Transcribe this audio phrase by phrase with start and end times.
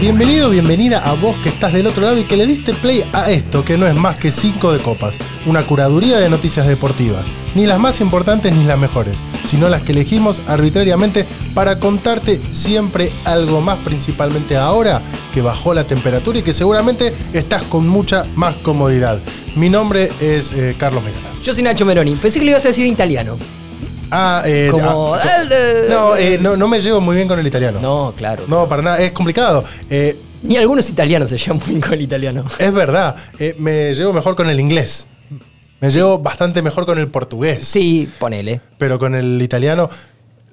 [0.00, 3.30] Bienvenido, bienvenida a vos que estás del otro lado y que le diste play a
[3.30, 7.66] esto, que no es más que 5 de copas, una curaduría de noticias deportivas, ni
[7.66, 13.60] las más importantes ni las mejores, sino las que elegimos arbitrariamente para contarte siempre algo
[13.60, 15.02] más, principalmente ahora
[15.34, 19.20] que bajó la temperatura y que seguramente estás con mucha más comodidad.
[19.54, 21.28] Mi nombre es eh, Carlos Megana.
[21.44, 22.14] Yo soy Nacho Meroni.
[22.14, 23.36] Pensé que lo ibas a decir italiano.
[24.10, 25.14] Ah, eh, Como.
[25.14, 25.20] ah,
[25.88, 27.80] no, eh, no, no me llevo muy bien con el italiano.
[27.80, 28.44] No, claro.
[28.48, 29.64] No, para nada, es complicado.
[29.88, 32.44] Eh, Ni algunos italianos se llevan muy bien con el italiano.
[32.58, 35.06] Es verdad, eh, me llevo mejor con el inglés.
[35.80, 37.64] Me llevo bastante mejor con el portugués.
[37.64, 38.60] Sí, ponele.
[38.76, 39.88] Pero con el italiano.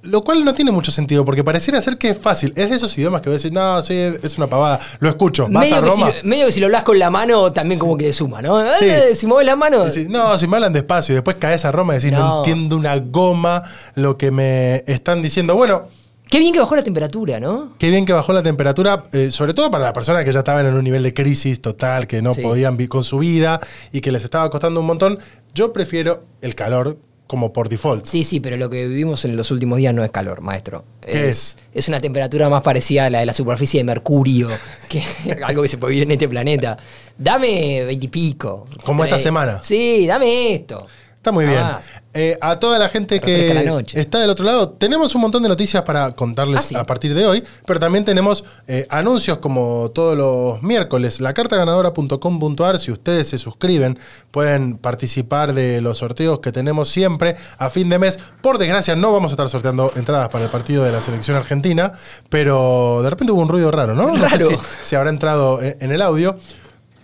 [0.04, 2.54] Lo cual no tiene mucho sentido, porque pareciera ser que es fácil.
[2.55, 4.80] Es de esos idiomas que voy a decir, no, sí, es una pavada.
[5.00, 5.48] Lo escucho.
[5.50, 6.12] Vas Medio a que, Roma.
[6.22, 8.60] si, medio que si lo hablas con la mano, también como que suma, ¿no?
[8.78, 8.86] Sí.
[8.86, 9.84] Eh, Si mueves la mano.
[9.86, 12.20] decís, no, si me hablan despacio y después caes a Roma y decís, no.
[12.20, 12.38] No.
[12.40, 13.64] entiendo una goma
[13.96, 15.55] lo que me están diciendo.
[15.55, 15.84] Bueno,
[16.30, 17.70] Qué bien que bajó la temperatura, ¿no?
[17.80, 20.66] Qué bien que bajó la temperatura, eh, sobre todo para las personas que ya estaban
[20.66, 22.41] en un nivel de crisis total, que no Sí.
[22.41, 23.62] podían vivir con su vida
[23.93, 25.18] y que les estaba costando un montón.
[25.55, 26.98] Yo prefiero el calor
[27.28, 28.06] como por default.
[28.06, 30.84] Sí, sí, pero lo que vivimos en los últimos días no es calor, maestro.
[31.02, 31.58] ¿Qué es?
[31.74, 34.50] Es una temperatura más parecida a la de la superficie de Mercurio,
[34.90, 35.04] que
[35.46, 36.78] algo que se puede vivir en este planeta.
[37.18, 38.66] Dame veintipico.
[38.84, 39.62] Como esta semana.
[39.62, 40.88] Sí, dame esto.
[41.28, 41.60] Está muy bien.
[41.62, 41.82] Ah.
[42.14, 44.00] Eh, a toda la gente que la noche.
[44.00, 46.76] está del otro lado, tenemos un montón de noticias para contarles Ah, sí.
[46.76, 51.20] a partir de hoy, pero también tenemos eh, anuncios como todos los miércoles.
[51.20, 54.00] La cartaganadora.com.ar, si ustedes se suscriben,
[54.32, 58.18] pueden participar de los sorteos que tenemos siempre a fin de mes.
[58.42, 61.92] Por desgracia, no vamos a estar sorteando entradas para el partido de la selección argentina,
[62.30, 64.16] pero de repente hubo un ruido raro, ¿no?
[64.16, 66.38] No sé si, si habrá entrado en, en el audio.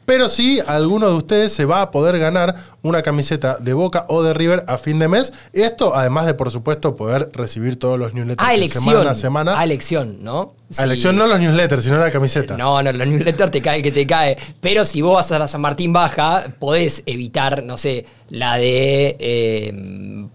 [0.06, 4.22] Pero sí, alguno de ustedes se va a poder ganar una camiseta de Boca o
[4.24, 5.32] de River a fin de mes.
[5.54, 8.84] Esto, además de, por supuesto, poder recibir todos los newsletters A de elección.
[8.84, 9.60] semana a semana.
[9.60, 10.54] A elección, ¿no?
[10.78, 12.58] A elección no los newsletters, sino la camiseta.
[12.58, 14.38] No, no, los newsletters te cae el que te cae.
[14.60, 19.16] Pero si vos vas a la San Martín Baja, podés evitar, no sé, la de
[19.20, 20.28] eh,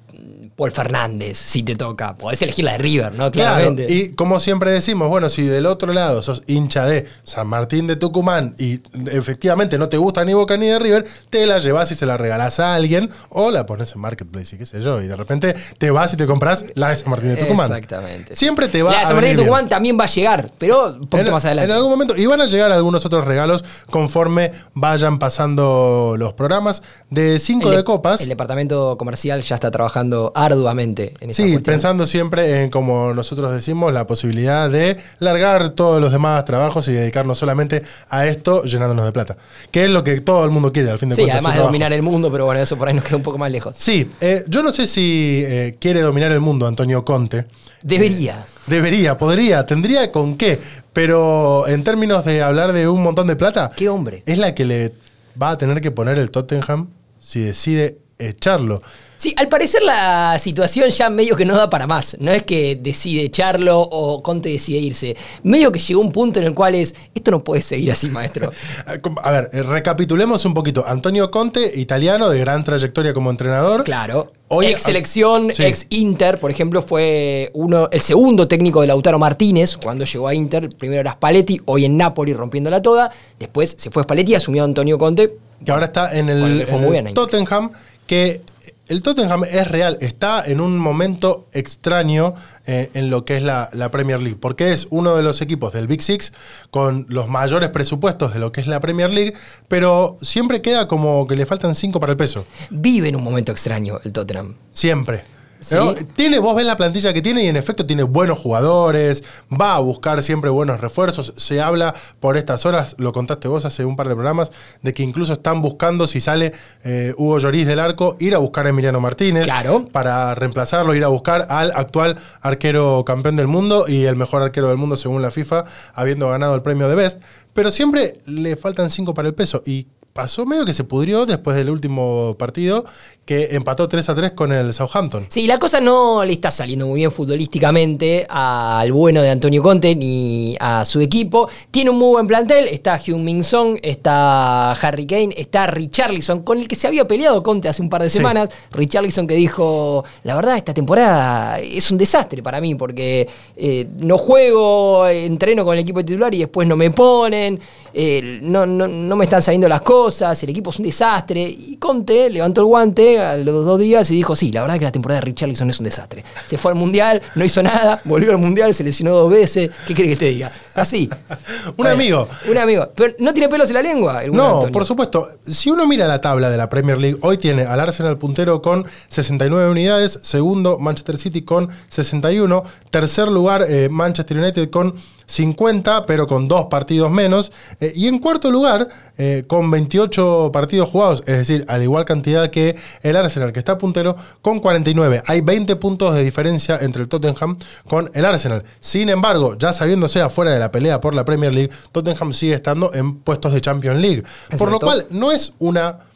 [0.58, 2.16] Paul Fernández, si te toca.
[2.16, 3.30] Podés elegir la de River, ¿no?
[3.30, 3.86] Claro, Claramente.
[3.94, 7.94] y como siempre decimos, bueno, si del otro lado sos hincha de San Martín de
[7.94, 8.80] Tucumán y
[9.12, 12.16] efectivamente no te gusta ni Boca ni de River, te la llevas y se la
[12.16, 15.54] regalás a alguien o la pones en Marketplace y qué sé yo, y de repente
[15.78, 17.66] te vas y te compras la de San Martín de Tucumán.
[17.70, 18.34] Exactamente.
[18.34, 19.47] Siempre te va La de a San Martín de bien.
[19.47, 21.70] Tucumán también va a llegar, pero un poquito en, más adelante.
[21.70, 22.16] En algún momento.
[22.16, 27.70] Y van a llegar algunos otros regalos conforme vayan pasando los programas de 5 El
[27.70, 28.20] de de- copas.
[28.22, 31.62] El departamento comercial ya está trabajando arduamente en Sí, cuestión.
[31.62, 36.92] pensando siempre en, como nosotros decimos, la posibilidad de largar todos los demás trabajos y
[36.92, 39.36] dedicarnos solamente a esto llenándonos de plata.
[39.70, 41.36] Que es lo que todo el mundo quiere, al fin de Sí, cuentas.
[41.36, 41.69] además su de trabajo.
[41.72, 43.76] dominar el mundo, pero bueno, eso por ahí nos queda un poco más lejos.
[43.76, 47.47] Sí, eh, yo no sé si eh, quiere dominar el mundo Antonio Conte.
[47.82, 48.44] Debería.
[48.66, 50.59] Debería, podría, tendría con qué.
[50.92, 54.22] Pero en términos de hablar de un montón de plata, ¿Qué hombre?
[54.26, 54.92] es la que le
[55.41, 56.88] va a tener que poner el Tottenham
[57.20, 58.82] si decide echarlo.
[59.18, 62.16] Sí, al parecer la situación ya medio que no da para más.
[62.20, 65.16] No es que decide echarlo o Conte decide irse.
[65.42, 68.52] Medio que llegó un punto en el cual es, esto no puede seguir así, maestro.
[69.22, 70.84] A ver, eh, recapitulemos un poquito.
[70.86, 73.82] Antonio Conte, italiano, de gran trayectoria como entrenador.
[73.84, 74.32] Claro.
[74.50, 75.64] Hoy- ex selección, Sí.
[75.64, 80.34] ex Inter, por ejemplo, fue uno, el segundo técnico de Lautaro Martínez cuando llegó a
[80.34, 80.70] Inter.
[80.70, 83.10] Primero era Spalletti, hoy en Napoli rompiéndola toda.
[83.38, 85.34] Después se fue Spalletti y asumió a Antonio Conte.
[85.64, 87.14] que ahora está en el, en.
[87.14, 87.72] Tottenham,
[88.06, 88.40] que
[88.86, 92.34] el Tottenham es real, está en un momento extraño
[92.66, 95.72] eh, en lo que es la, la Premier League, porque es uno de los equipos
[95.72, 96.32] del Big Six
[96.70, 99.34] con los mayores presupuestos de lo que es la Premier League,
[99.68, 103.52] pero siempre queda como que le faltan cinco para el peso, Vive en un momento
[103.52, 104.56] extraño el Tottenham.
[104.70, 105.38] siempre.
[105.60, 105.74] Sí.
[105.74, 105.94] ¿No?
[105.94, 109.80] Tiene, vos ves la plantilla que tiene y en efecto tiene buenos jugadores, va a
[109.80, 111.32] buscar siempre buenos refuerzos.
[111.36, 114.52] Se habla por estas horas, lo contaste vos hace un par de programas,
[114.82, 116.52] de que incluso están buscando, si sale
[116.84, 119.88] eh, Hugo Lloris del arco, ir a buscar a Emiliano Martínez Claro.
[119.91, 124.68] para reemplazarlo, ir a buscar al actual arquero campeón del mundo y el mejor arquero
[124.68, 127.21] del mundo según la FIFA, habiendo ganado el premio de Best.
[127.53, 129.88] Pero siempre le faltan cinco para el peso y
[130.18, 132.84] pasó medio que se pudrió después del último partido
[133.24, 135.26] que empató 3 a 3 con el Southampton.
[135.28, 139.94] Sí, la cosa no le está saliendo muy bien futbolísticamente al bueno de Antonio Conte
[139.94, 141.48] ni a su equipo.
[141.70, 142.66] Tiene un muy buen plantel.
[142.66, 147.41] Está Hyun Min Song, está Harry Kane, está Richarlison, con el que se había peleado
[147.44, 148.16] Conte hace un par de Sí.
[148.16, 148.48] semanas.
[148.72, 154.18] Richarlison que dijo: La verdad, esta temporada es un desastre para mí porque eh, no
[154.18, 157.60] juego, entreno con el equipo titular y después no me ponen.
[157.94, 160.08] eh, no, no, no me están saliendo las cosas.
[160.09, 161.43] Cosas, el equipo es un desastre.
[161.43, 164.84] Y Conte levantó el guante a los dos días y dijo, sí, la verdad que
[164.84, 166.25] la temporada de Richarlison es un desastre.
[166.47, 169.71] Se fue al Mundial, no hizo nada, volvió al Mundial, se lesionó dos veces.
[169.87, 170.51] ¿Qué quiere que te diga?
[170.75, 171.10] Así.
[171.69, 172.28] Un Bueno, amigo.
[172.51, 172.89] Un amigo.
[172.95, 174.22] Pero no tiene pelos en la lengua.
[174.25, 174.72] el No, Antonio.
[174.72, 175.28] por supuesto.
[175.47, 178.87] Si uno mira la tabla de la Premier League, hoy tiene al Arsenal puntero con
[179.09, 184.95] 69 unidades, segundo Manchester City con 61, tercer lugar eh, Manchester United con
[185.28, 188.89] 50, pero con dos partidos menos, eh, y en cuarto lugar
[189.19, 193.59] eh, con 28 partidos jugados, es decir, a la igual cantidad que el Arsenal, que
[193.59, 195.22] está puntero, con 49.
[195.27, 198.65] Hay 20 puntos de diferencia entre el Tottenham con el Arsenal.
[198.80, 202.92] Sin embargo, ya sabiéndose afuera de la pelea por la Premier League, Tottenham sigue estando
[202.95, 204.24] en puestos de Champions League.
[204.57, 206.08] Por lo cual, no es una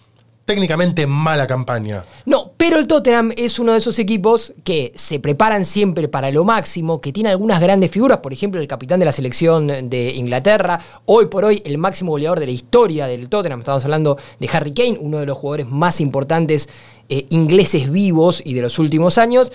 [0.44, 2.04] técnicamente mala campaña.
[2.26, 6.44] No, pero el Tottenham es uno de esos equipos que se preparan siempre para lo
[6.44, 10.80] máximo, que tiene algunas grandes figuras, por ejemplo, el capitán de la selección de Inglaterra,
[11.06, 14.72] hoy por hoy el máximo goleador de la historia del Tottenham, estamos hablando de Harry
[14.72, 16.68] Kane, uno de los jugadores más importantes
[17.08, 19.52] eh, ingleses vivos y de los últimos años.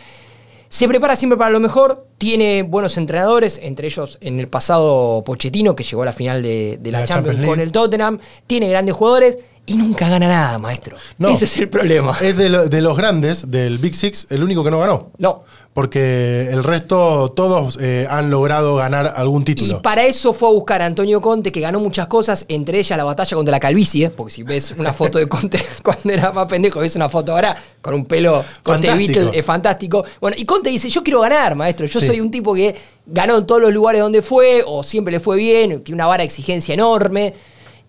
[0.70, 5.76] Se prepara siempre para lo mejor, tiene buenos entrenadores, entre ellos en el pasado Pochettino,
[5.76, 8.68] que llegó a la final de, de la, La Champions, Champions con el Tottenham, tiene
[8.68, 10.98] grandes jugadores y nunca gana nada, maestro.
[11.20, 11.30] No.
[11.30, 12.18] Ese es el problema.
[12.20, 15.12] Es de, lo- de los grandes, del Big Six, el único que no ganó.
[15.20, 15.44] No.
[15.74, 19.82] Porque el resto, todos eh, han logrado ganar algún Y título.
[19.84, 23.04] para eso fue a buscar a Antonio Conte, que ganó muchas cosas, entre ellas la
[23.04, 26.80] batalla contra la calvicie, porque si ves una foto de Conte cuando era más pendejo,
[26.80, 29.20] ves una foto ahora con un pelo Fantástico.
[29.20, 30.04] Beatle, es fantástico.
[30.20, 32.08] Bueno, y Conte dice, yo quiero ganar, maestro, yo Sí.
[32.08, 32.76] soy un tipo que
[33.06, 36.22] ganó en todos los lugares donde fue, o siempre le fue bien, tiene una vara
[36.22, 37.36] de exigencia enorme,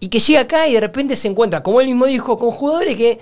[0.00, 2.96] y que llega acá y de repente se encuentra, como él mismo dijo, con jugadores
[2.96, 3.18] que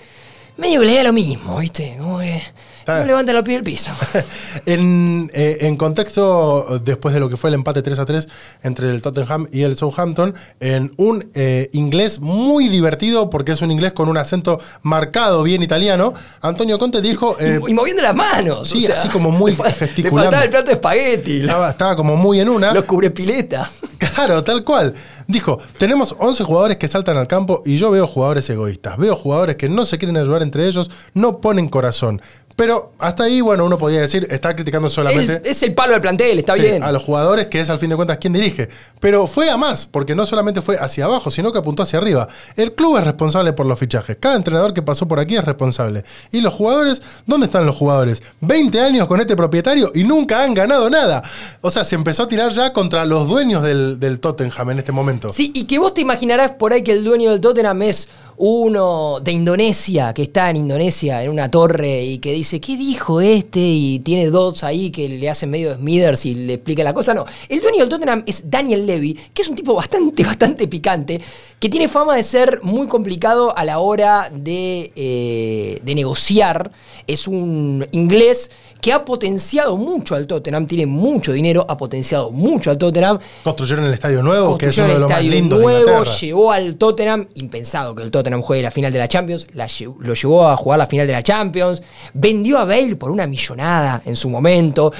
[0.57, 1.97] medio que le da lo mismo, ¿viste?
[1.99, 2.43] Como que
[2.89, 3.01] Ah.
[3.01, 3.91] no levantan los pies del piso.
[4.65, 8.29] En, eh, en contexto, después de lo que fue el empate 3 a 3
[8.63, 13.73] entre el Tottenham y el Southampton, en un eh, inglés muy divertido, porque es un
[13.73, 17.37] inglés con un acento marcado, bien italiano, Antonio Conte dijo...
[17.41, 18.69] eh, y, y moviendo las manos.
[18.69, 20.19] sí, así como muy le gesticulando.
[20.19, 21.41] Le faltaba el plato de espagueti.
[21.41, 22.73] estaba, estaba como muy en una.
[22.73, 23.69] Los cubre pileta.
[23.99, 24.95] Claro, tal cual.
[25.29, 28.97] Dijo, tenemos 11 jugadores que saltan al campo y yo veo jugadores egoístas.
[28.97, 32.23] Veo jugadores que no se quieren ayudar entre ellos, no ponen corazón.
[32.57, 35.43] Pero hasta ahí, bueno, uno podía decir, está criticando solamente...
[35.45, 36.83] Es, es el palo del plantel, está Sí, bien.
[36.83, 38.71] a los jugadores, que es al fin de cuentas quien dirige.
[38.99, 42.29] Pero fue a más, porque no solamente fue hacia abajo, sino que apuntó hacia arriba.
[42.57, 44.17] El club es responsable por los fichajes.
[44.19, 46.03] Cada entrenador que pasó por aquí es responsable.
[46.33, 47.03] ¿Y los jugadores?
[47.27, 48.23] ¿Dónde están los jugadores?
[48.41, 51.23] 20 años con este propietario y nunca han ganado nada.
[51.61, 54.93] O sea, se empezó a tirar ya contra los dueños del, del Tottenham en este
[54.93, 55.31] momento.
[55.31, 58.09] Sí, y que vos te imaginarás por ahí que el dueño del Tottenham es
[58.39, 63.21] uno de Indonesia, que está en Indonesia, en una torre, y que dice, ¿qué dijo
[63.21, 63.61] este?
[63.61, 67.15] Y tiene dos ahí que le hacen medio Smithers y le explica la cosa.
[67.15, 71.21] No, el dueño del Tottenham es Daniel Levy, que es un tipo bastante, bastante picante,
[71.59, 76.71] que tiene fama de ser muy complicado a la hora de, eh, de negociar.
[77.07, 78.51] Es un inglés
[78.81, 83.19] que ha potenciado mucho al Tottenham, tiene mucho dinero, ha potenciado mucho al Tottenham.
[83.43, 87.27] Construyeron el estadio nuevo, que es uno de los más lindos nuevo, llevó al Tottenham,
[87.35, 89.69] impensado que el Tottenham juegue la final de la Champions, la
[90.01, 91.83] lo llevó a jugar la final de la Champions,
[92.15, 94.93] vendió a Bale por una millonada en su momento,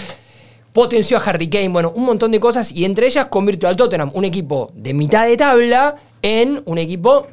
[0.73, 4.11] potenció a Harry Kane, bueno, un montón de cosas y entre ellas convirtió al Tottenham,
[4.15, 7.27] un equipo de mitad de tabla, en un equipo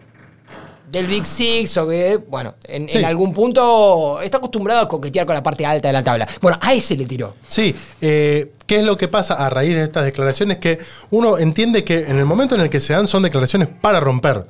[0.93, 5.41] del Big Six o que, bueno, en, algún punto está acostumbrado a coquetear con la
[5.41, 6.27] parte alta de la tabla.
[6.39, 7.35] Bueno, a ese le tiró.
[7.47, 10.59] Sí, eh, ¿qué es lo que pasa a raíz de estas declaraciones?
[10.59, 10.77] Que
[11.09, 14.45] uno entiende que en el momento en el que se dan son declaraciones para romper.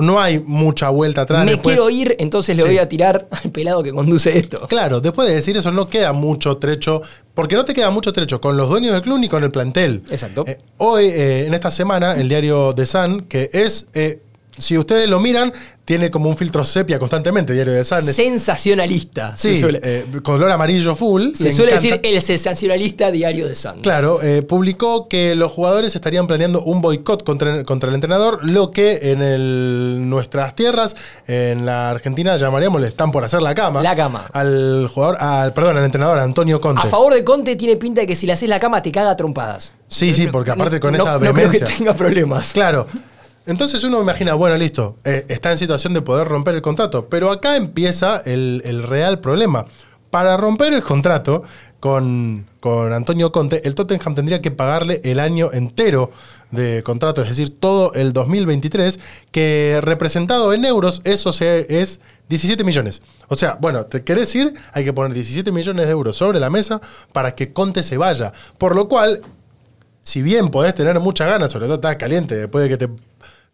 [0.00, 1.44] No hay mucha vuelta atrás.
[1.44, 2.68] Me después- quiero ir, entonces le Sí.
[2.68, 4.66] voy a tirar al pelado que conduce esto.
[4.68, 7.00] Claro, después de decir eso no queda mucho trecho,
[7.34, 10.02] porque no te queda mucho trecho con los dueños del club ni con el plantel.
[10.10, 10.44] Exacto.
[10.46, 14.22] Eh, hoy, eh, en esta semana, el diario The Sun, que es, eh,
[14.60, 15.52] si ustedes lo miran,
[15.84, 18.08] tiene como un filtro sepia constantemente, diario Sun.
[18.08, 19.36] Es- Sensacionalista.
[19.36, 21.34] sí, se suele, eh, color amarillo full.
[21.34, 21.96] se le suele encanta.
[21.96, 23.80] decir el sensacionalista diario de Sun.
[23.80, 28.70] Claro, eh, publicó que los jugadores estarían planeando un boicot contra, contra el entrenador, lo
[28.70, 30.94] que en el- nuestras tierras,
[31.26, 33.82] en la Argentina, llamaríamos le están por hacer la cama.
[33.82, 34.26] La cama.
[34.32, 36.82] Al jugador, al, perdón, al entrenador Antonio Conte.
[36.86, 39.10] A favor de Conte tiene pinta de que si le haces la cama te caga
[39.10, 39.72] a trompadas.
[39.88, 41.66] Sí, sí, porque aparte con No- esa no creo vehemencia.
[41.66, 42.52] que tenga problemas.
[42.52, 42.86] Claro.
[43.50, 47.32] Entonces uno imagina, bueno, listo, eh, está en situación de poder romper el contrato, pero
[47.32, 49.66] acá empieza el, real problema.
[50.10, 51.42] Para romper el contrato
[51.80, 56.12] con, con Antonio Conte, el Tottenham tendría que pagarle el año entero
[56.52, 59.00] de contrato, es decir, todo el 2023,
[59.32, 63.02] que representado en euros, eso es 17 millones.
[63.26, 66.50] O sea, bueno, te querés ir, hay que poner 17 millones de euros sobre la
[66.50, 66.80] mesa
[67.12, 68.32] para que Conte se vaya.
[68.58, 69.22] Por lo cual,
[70.04, 72.88] si bien podés tener muchas ganas, sobre todo estás caliente después de que te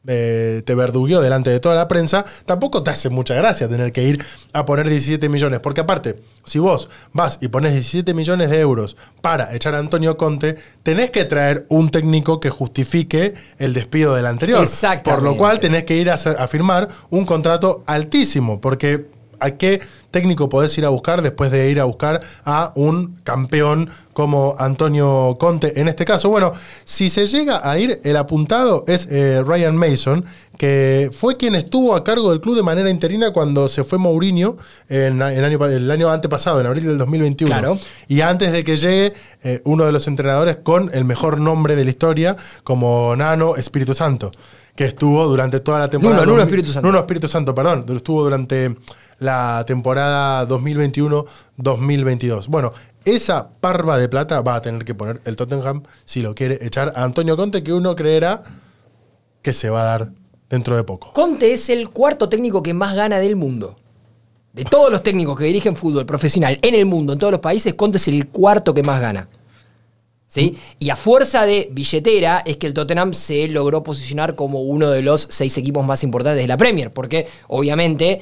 [0.07, 4.03] eh, te verdugueó delante de toda la prensa, tampoco te hace mucha gracia tener que
[4.05, 5.61] ir a poner 17 millones.
[5.61, 10.17] Porque aparte, si vos vas y pones 17 millones de euros para echar a Antonio
[10.17, 14.63] Conte, tenés que traer un técnico que justifique el despido del anterior.
[14.63, 15.11] Exactamente.
[15.11, 18.61] Por lo cual tenés que ir a, hacer- a firmar un contrato altísimo.
[18.61, 19.07] Porque
[19.41, 19.81] ¿a qué
[20.17, 25.37] técnico podés ir a buscar después de ir a buscar a un campeón como Antonio
[25.39, 26.31] Conte en este caso?
[26.31, 26.53] Bueno,
[26.85, 30.25] si se llega a ir, el apuntado es eh, Ryan Mason,
[30.57, 34.57] que fue quien estuvo a cargo del club de manera interina cuando se fue Mourinho
[34.89, 37.53] en, en año, el año antepasado, en abril del 2021.
[37.53, 37.79] Claro.
[38.09, 39.13] Y antes de que llegue
[39.45, 43.93] eh, uno de los entrenadores con el mejor nombre de la historia, como Nano Espíritu
[43.93, 44.33] Santo,
[44.75, 46.23] que estuvo durante toda la temporada.
[46.23, 46.87] Nuno, Nuno 2000 Espíritu Santo.
[46.89, 47.85] Nuno Espíritu Santo, perdón.
[47.95, 48.77] Estuvo durante
[49.19, 52.47] la temporada 2021-2022.
[52.49, 52.73] Bueno,
[53.05, 56.93] esa parva de plata va a tener que poner el Tottenham si lo quiere echar
[56.97, 58.43] a Antonio Conte, que uno creerá
[59.43, 60.11] que se va a dar
[60.51, 61.13] dentro de poco.
[61.13, 63.77] Conte es el cuarto técnico que más gana del mundo.
[64.53, 67.75] De todos los técnicos que dirigen fútbol profesional en el mundo, en todos los países,
[67.75, 69.29] Conte es el cuarto que más gana.
[70.27, 70.59] ¿Sí?
[70.81, 75.03] Y a fuerza de billetera es que el Tottenham se logró posicionar como uno de
[75.03, 78.21] los seis equipos más importantes de la Premier, porque obviamente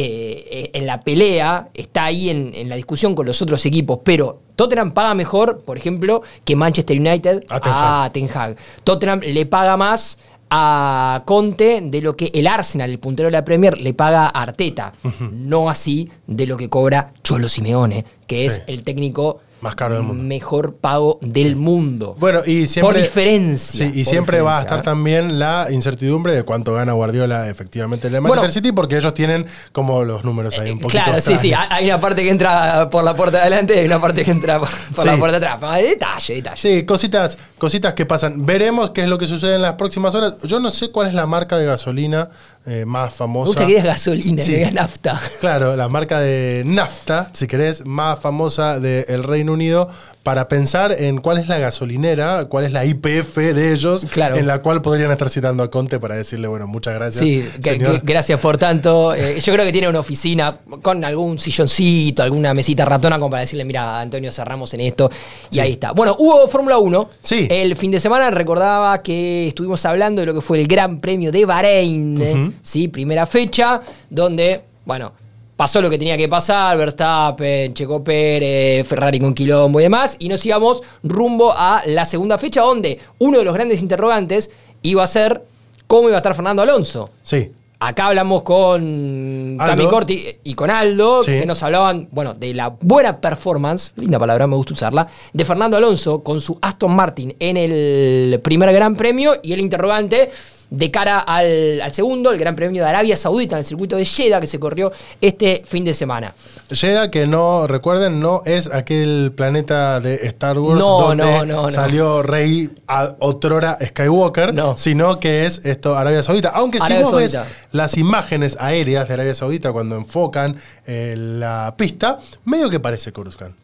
[0.00, 4.40] eh, en la pelea está ahí en, en la discusión con los otros equipos, pero
[4.56, 8.04] Tottenham paga mejor, por ejemplo, que Manchester United A Ten Hag.
[8.04, 8.56] a Ten Hag.
[8.84, 10.18] Tottenham le paga más
[10.50, 14.42] a Conte de lo que el Arsenal, el puntero de la Premier, le paga a
[14.42, 14.92] Arteta.
[15.30, 18.60] No así de lo que cobra Cholo Simeone, que es Sí.
[18.66, 20.22] el técnico Más caro del mundo.
[20.24, 22.16] mejor pago del mundo.
[22.20, 22.92] Bueno, y siempre.
[22.94, 23.86] Por diferencia.
[23.86, 24.82] Sí, y por siempre va a estar ¿eh?
[24.82, 28.52] también la incertidumbre de cuánto gana Guardiola efectivamente en el Manchester Bueno.
[28.52, 31.02] City, porque ellos tienen como los números ahí un poquito.
[31.02, 31.52] Claro, sí, sí.
[31.52, 34.30] Hay una parte que entra por la puerta de adelante y hay una parte que
[34.30, 35.10] entra por, por Sí.
[35.10, 35.82] la puerta de atrás.
[35.82, 36.56] Detalle, detalle.
[36.60, 38.46] Sí, cositas, cositas que pasan.
[38.46, 40.34] Veremos qué es lo que sucede en las próximas horas.
[40.44, 42.28] Yo no sé cuál es la marca de gasolina
[42.66, 43.46] eh, más Me famosa.
[43.46, 44.50] gusta que digas gasolina, Sí.
[44.52, 45.20] que digas nafta.
[45.40, 49.88] Claro, la marca de nafta, si querés, más famosa del Reino Unido,
[50.22, 54.36] para pensar en cuál es la gasolinera, cuál es la IPF de ellos, Claro.
[54.36, 57.24] en la cual podrían estar citando a Conte para decirle, bueno, muchas gracias.
[57.24, 58.00] Sí, señor.
[58.04, 59.14] gracias por tanto.
[59.14, 63.40] Eh, yo creo que tiene una oficina con algún silloncito, alguna mesita ratona como para
[63.42, 65.10] decirle, mira, Antonio, cerramos en esto.
[65.50, 65.60] Y Sí.
[65.60, 65.92] ahí está.
[65.92, 67.08] Bueno, hubo Fórmula 1.
[67.22, 67.46] Sí.
[67.50, 71.32] El fin de semana recordaba que estuvimos hablando de lo que fue el Gran Premio
[71.32, 72.54] de Bahrein.
[72.62, 72.88] ¿sí?
[72.88, 75.12] Primera fecha, donde, bueno,
[75.58, 80.28] pasó lo que tenía que pasar, Verstappen, Checo Pérez, Ferrari con quilombo y demás, y
[80.28, 85.06] nos íbamos rumbo a la segunda fecha, donde uno de los grandes interrogantes iba a
[85.08, 85.42] ser
[85.88, 87.10] cómo iba a estar Fernando Alonso.
[87.22, 87.50] Sí,
[87.80, 89.56] Acá hablamos con.
[89.56, 91.38] Cami Corti y con Aldo, Sí.
[91.38, 95.76] que nos hablaban, bueno, de la buena performance, linda palabra, me gusta usarla, de Fernando
[95.76, 100.28] Alonso con su Aston Martin en el primer Gran Premio y el interrogante
[100.70, 104.04] de cara al, al segundo, el Gran Premio de Arabia Saudita en el circuito de
[104.04, 106.34] Jeddah que se corrió este fin de semana.
[106.70, 111.62] Jeddah, que no, recuerden, no es aquel planeta de Star Wars No, donde no, no,
[111.62, 111.70] no.
[111.70, 114.76] salió Rey a otrora Skywalker, No.
[114.76, 116.50] sino que es esto Arabia Saudita.
[116.50, 117.42] Aunque si Arabia vos Saudita.
[117.44, 120.54] ves las imágenes aéreas de Arabia Saudita cuando enfocan
[120.86, 123.54] eh, la pista, medio que parece Coruscant.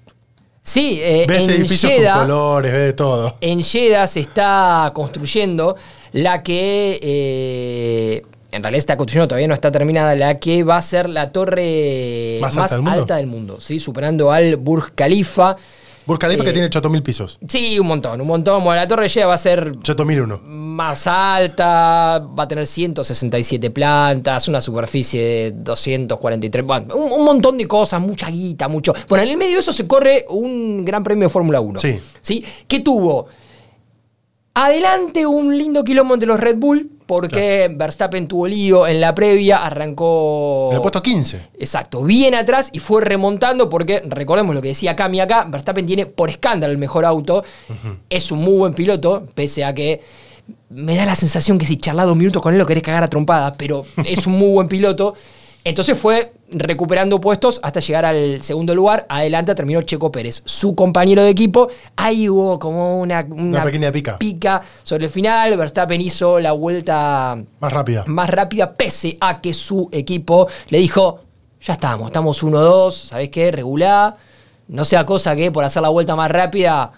[0.67, 3.37] Sí, eh, Ves en edificios con colores, ves de todo.
[3.43, 5.77] En Jeddah se está construyendo
[6.15, 10.83] la que, eh, en realidad esta construcción todavía no está terminada, la que va a
[10.83, 13.01] ser la torre ¿Más más, alta del mundo?
[13.01, 13.81] alta del mundo, ¿sí?
[13.81, 15.57] superando al Burj Khalifa.
[16.07, 17.39] Burj Khalifa que Eh, tiene 8000 pisos.
[17.49, 18.63] Sí, un montón, un montón.
[18.63, 20.39] Bueno, la torre Jeddah va a ser 8001.
[20.45, 27.59] más alta, va a tener 167 plantas, una superficie de 243, bueno, un, un montón
[27.59, 28.93] de cosas, mucha guita, mucho.
[29.09, 31.81] Bueno, en el medio de eso se corre un gran premio de Fórmula 1.
[31.81, 31.99] Sí.
[32.21, 32.45] ¿Sí?
[32.69, 33.27] Que tuvo
[34.55, 39.65] adelante un lindo quilombo entre los Red Bull, porque Verstappen tuvo lío en la previa,
[39.65, 40.69] arrancó...
[40.71, 41.49] En el puesto 15.
[41.59, 46.07] Exacto, bien atrás y fue remontando porque recordemos lo que decía Cami acá, Verstappen tiene
[46.07, 47.45] por escándalo el mejor auto,
[48.09, 50.01] es un muy buen piloto, pese a que
[50.71, 53.09] me da la sensación que si charlas dos minutos con él lo querés cagar a
[53.09, 55.15] trompadas, pero es un muy buen piloto.
[55.63, 59.07] Entonces fue recuperando puestos hasta llegar al segundo lugar.
[59.09, 61.69] Adelante terminó Checo Pérez, su compañero de equipo.
[61.97, 64.19] Ahí hubo como una, Una pequeña pica.
[64.19, 65.57] pica sobre el final.
[65.57, 68.05] Verstappen hizo la vuelta Más rápida.
[68.07, 71.21] más rápida, pese a que su equipo le dijo,
[71.61, 73.51] ya estamos, estamos 1-2, ¿sabés qué?
[73.51, 74.17] Regulá,
[74.69, 76.93] no sea cosa que por hacer la vuelta más rápida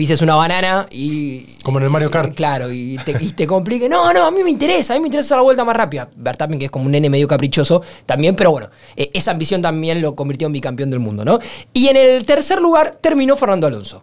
[0.00, 1.58] pises una banana y...
[1.62, 2.34] Como en el Mario Kart.
[2.34, 3.86] Claro, y te, y te complique.
[3.86, 6.08] No, no, a mí me interesa, a mí me interesa la vuelta más rápida.
[6.16, 10.00] Verstappen, que es como un nene medio caprichoso también, pero bueno, eh, esa ambición también
[10.00, 11.38] lo convirtió en bicampeón del mundo, ¿no?
[11.74, 14.02] Y en el tercer lugar terminó Fernando Alonso.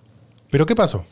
[0.52, 1.04] ¿Pero qué pasó?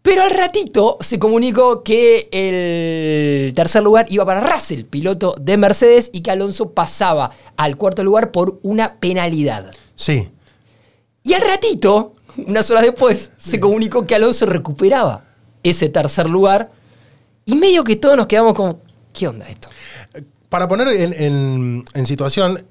[0.00, 6.08] Pero al ratito se comunicó que el tercer lugar iba para Russell, piloto de Mercedes,
[6.14, 9.70] y que Alonso pasaba al cuarto lugar por una penalidad.
[9.96, 10.30] Sí.
[11.22, 12.14] Y al ratito,
[12.46, 15.24] unas horas después, se comunicó que Alonso recuperaba
[15.62, 16.70] ese tercer lugar.
[17.44, 18.80] Y medio que todos nos quedamos como,
[19.12, 19.68] ¿qué onda esto?
[20.48, 22.64] Para poner en, en- en situación,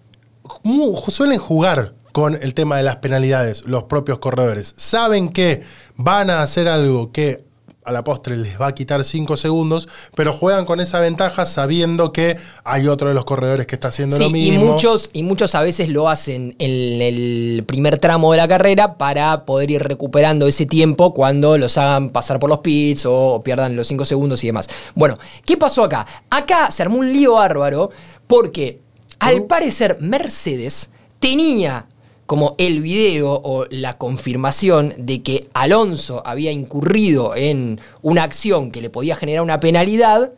[1.07, 4.73] suelen jugar con el tema de las penalidades los propios corredores.
[4.77, 5.63] Saben que
[5.95, 7.43] van a hacer algo que
[7.85, 12.11] a la postre les va a quitar 5 segundos, pero juegan con esa ventaja sabiendo
[12.11, 14.63] que hay otro de los corredores que está haciendo lo mismo.
[14.63, 18.97] y muchos, y muchos a veces lo hacen en el primer tramo de la carrera
[18.97, 23.75] para poder ir recuperando ese tiempo cuando los hagan pasar por los pits o pierdan
[23.75, 24.67] los 5 segundos y demás.
[24.95, 26.07] Bueno, ¿qué pasó acá?
[26.29, 27.91] Acá se armó un lío bárbaro
[28.25, 28.79] porque
[29.19, 30.89] al parecer Mercedes
[31.19, 31.87] tenía
[32.25, 38.81] como el video o la confirmación de que Alonso había incurrido en una acción que
[38.81, 40.31] le podía generar una penalidad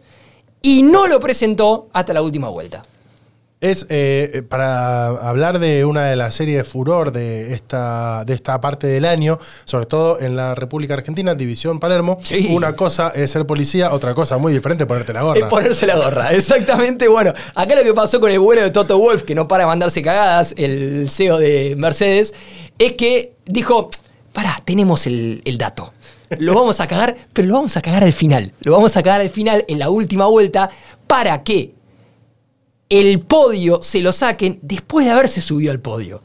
[0.61, 2.83] y no lo presentó hasta la última vuelta.
[3.59, 8.61] Es eh, para hablar de una de las series de furor de esta, de esta
[8.61, 12.19] parte del año, sobre todo en la República Argentina, División Palermo.
[12.21, 12.49] Sí.
[12.51, 15.39] Una cosa es ser policía, otra cosa muy diferente ponerte la gorra.
[15.39, 17.07] Es ponerse la gorra, exactamente.
[17.07, 19.67] Bueno, acá lo que pasó con el vuelo de Toto Wolf, que no para de
[19.67, 22.35] mandarse cagadas, el CEO de Mercedes,
[22.77, 23.89] es que dijo,
[24.33, 25.93] pará, tenemos el, el dato.
[26.37, 28.53] Lo vamos a cagar, pero lo vamos a cagar al final.
[28.59, 30.69] Lo vamos a cagar al final, en la última vuelta,
[31.07, 31.76] para que
[32.89, 36.21] el podio se lo saquen después de haberse subido al podio.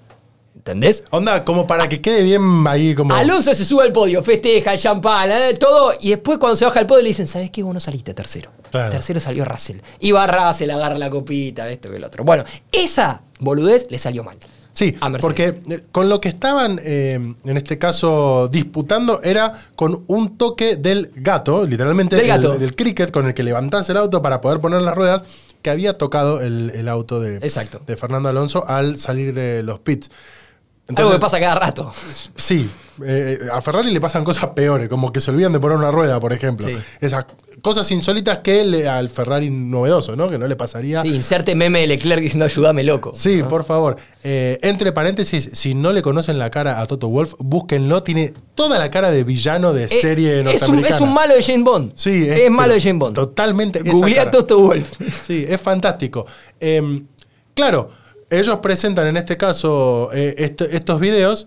[0.54, 1.02] ¿Entendés?
[1.10, 3.12] Onda, como para que quede bien ahí como...
[3.14, 6.78] Alonso se sube al podio, festeja el champán, eh, todo, y después cuando se baja
[6.78, 7.64] al podio le dicen, ¿sabes qué?
[7.64, 8.50] Vos no saliste tercero.
[8.70, 8.92] Claro.
[8.92, 9.78] Tercero salió Russell.
[10.14, 12.22] Va Russell, agarra la copita, esto y el otro.
[12.22, 14.36] Bueno, esa boludez le salió mal.
[14.72, 17.14] Sí, a porque eh, con lo que estaban, eh,
[17.44, 22.54] en este caso, disputando era con un toque del gato, literalmente Del el- gato.
[22.56, 25.24] del cricket, con el que levantás el auto para poder poner las ruedas,
[25.62, 27.80] que había tocado el, el auto de, Exacto.
[27.86, 30.10] de Fernando Alonso al salir de los pits.
[30.94, 31.92] Algo que pasa cada rato.
[32.36, 32.68] Sí,
[33.04, 36.20] eh, a Ferrari le pasan cosas peores, como que se olvidan de poner una rueda,
[36.20, 36.66] por ejemplo.
[36.66, 36.76] Sí.
[37.00, 37.24] Esas
[37.62, 40.28] cosas insólitas que le- al Ferrari novedoso, ¿no?
[40.28, 41.02] Que no le pasaría.
[41.02, 43.12] Sí, inserte meme de Leclerc diciendo ayúdame loco.
[43.14, 43.96] Sí, por favor.
[44.24, 48.02] Eh, entre paréntesis, si no le conocen la cara a Toto Wolf, búsquenlo.
[48.02, 50.94] Tiene toda la cara de villano de Eh, serie es, un, norteamericana.
[50.96, 51.92] es un malo de James Bond.
[51.94, 53.14] Sí, es, malo de James Bond.
[53.14, 53.80] Totalmente.
[53.82, 54.30] Googlea.
[54.30, 54.92] Toto Wolf.
[55.26, 56.26] Sí, es fantástico.
[56.60, 57.02] Eh,
[57.54, 57.90] claro,
[58.28, 61.46] ellos presentan en este caso eh, esto- estos videos,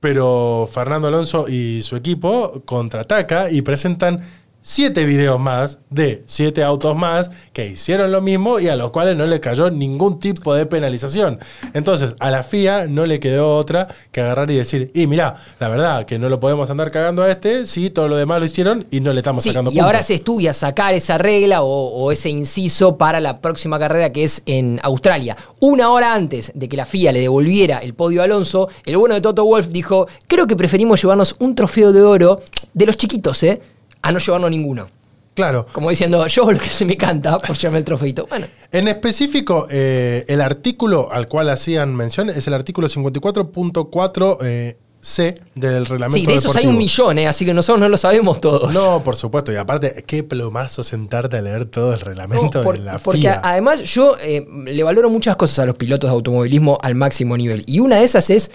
[0.00, 4.20] pero Fernando Alonso y su equipo contraataca y presentan
[4.60, 9.16] siete videos más de siete autos más que hicieron lo mismo y a los cuales
[9.16, 11.38] no le cayó ningún tipo de penalización.
[11.74, 15.68] Entonces, a la FIA no le quedó otra que agarrar y decir, y mirá, la
[15.68, 18.86] verdad que no lo podemos andar cagando a este, si todo lo demás lo hicieron
[18.90, 20.06] y no le estamos Sí, sacando y ahora puntos".
[20.06, 24.42] se estudia sacar esa regla o, o ese inciso para la próxima carrera que es
[24.46, 25.36] en Australia.
[25.60, 29.14] Una hora antes de que la FIA le devolviera el podio a Alonso, el bueno
[29.14, 32.40] de Toto Wolf dijo, creo que preferimos llevarnos un trofeo de oro
[32.74, 33.60] de los chiquitos, ¿eh?
[34.02, 34.88] A no llevarnos ninguno.
[35.34, 35.66] Claro.
[35.72, 38.26] Como diciendo, yo hago lo que se me canta por llevarme el trofeito.
[38.28, 44.76] Bueno, En específico, eh, el artículo al cual hacían mención es el artículo 54.4 eh,
[45.00, 47.28] C del reglamento sí, de esos hay un millón, ¿eh?
[47.28, 48.74] Así que nosotros no lo sabemos todos.
[48.74, 49.52] No, por supuesto.
[49.52, 53.20] Y aparte, qué plomazo sentarte a leer todo el reglamento No, por- de la porque
[53.20, 53.34] FIA.
[53.34, 57.36] a- además yo eh, le valoro muchas cosas a los pilotos de automovilismo al máximo
[57.36, 57.62] nivel.
[57.66, 58.50] Y una de esas es,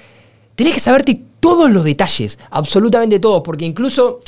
[0.55, 4.19] tenés que saberte todos los detalles, absolutamente todos, porque incluso,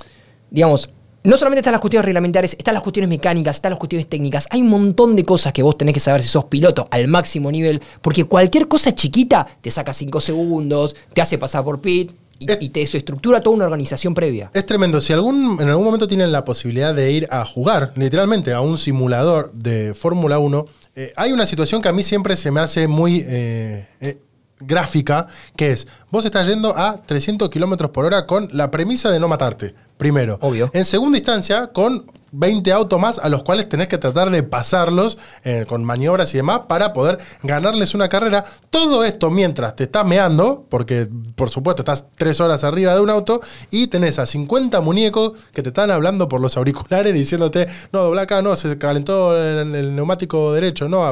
[0.49, 0.89] digamos,
[1.25, 4.61] no solamente están las cuestiones reglamentarias, están las cuestiones mecánicas, están las cuestiones técnicas, hay
[4.61, 7.81] un montón de cosas que vos tenés que saber si sos piloto al máximo nivel,
[8.01, 12.57] porque cualquier cosa chiquita te saca 5 segundos, te hace pasar por pit y, Es-
[12.61, 14.51] y te estructura toda una organización previa.
[14.53, 14.99] Es tremendo.
[15.01, 18.77] Si algún, en algún momento tienen la posibilidad de ir a jugar, literalmente, a un
[18.77, 22.87] simulador de Fórmula 1, eh, hay una situación que a mí siempre se me hace
[22.89, 24.17] muy eh, eh,
[24.59, 29.19] gráfica, que es, vos estás yendo a 300 kilómetros por hora con la premisa de
[29.19, 30.37] no matarte, primero.
[30.41, 30.69] Obvio.
[30.73, 32.05] En segunda instancia, con
[32.37, 36.37] 20 autos más a los cuales tenés que tratar de pasarlos eh, con maniobras y
[36.37, 38.43] demás para poder ganarles una carrera.
[38.69, 43.09] Todo esto mientras te estás meando, porque por supuesto estás tres horas arriba de un
[43.09, 43.39] auto
[43.71, 48.23] y tenés a 50 muñecos que te están hablando por los auriculares diciéndote, no, dobla
[48.23, 51.05] acá, no, se calentó el, el neumático derecho, no.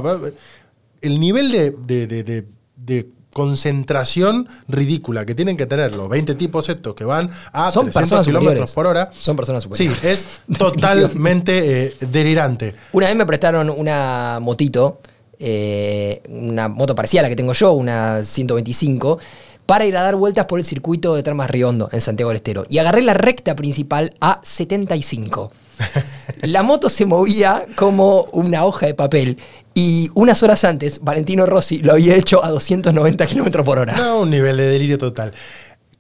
[1.02, 6.36] El nivel de, de- de- de- de concentración ridícula que tienen que tener los 20
[6.36, 9.12] tipos estos que van a Son 300 personas kilómetros por hora.
[9.14, 10.04] Son personas Sí, superiores.
[10.04, 12.76] es totalmente eh, delirante.
[12.94, 15.00] Una vez me prestaron una motito,
[15.40, 19.20] eh, una moto parecida a la que tengo yo, una 125,
[19.66, 22.66] para ir a dar vueltas por el circuito de Termas Riondo en Santiago del Estero.
[22.70, 25.52] Y agarré la recta principal a 75.
[26.44, 29.38] La moto se movía como una hoja de papel.
[29.74, 33.96] Y unas horas antes, Valentino Rossi lo había hecho a 290 kilómetros por hora.
[33.98, 35.34] No, un nivel de delirio total.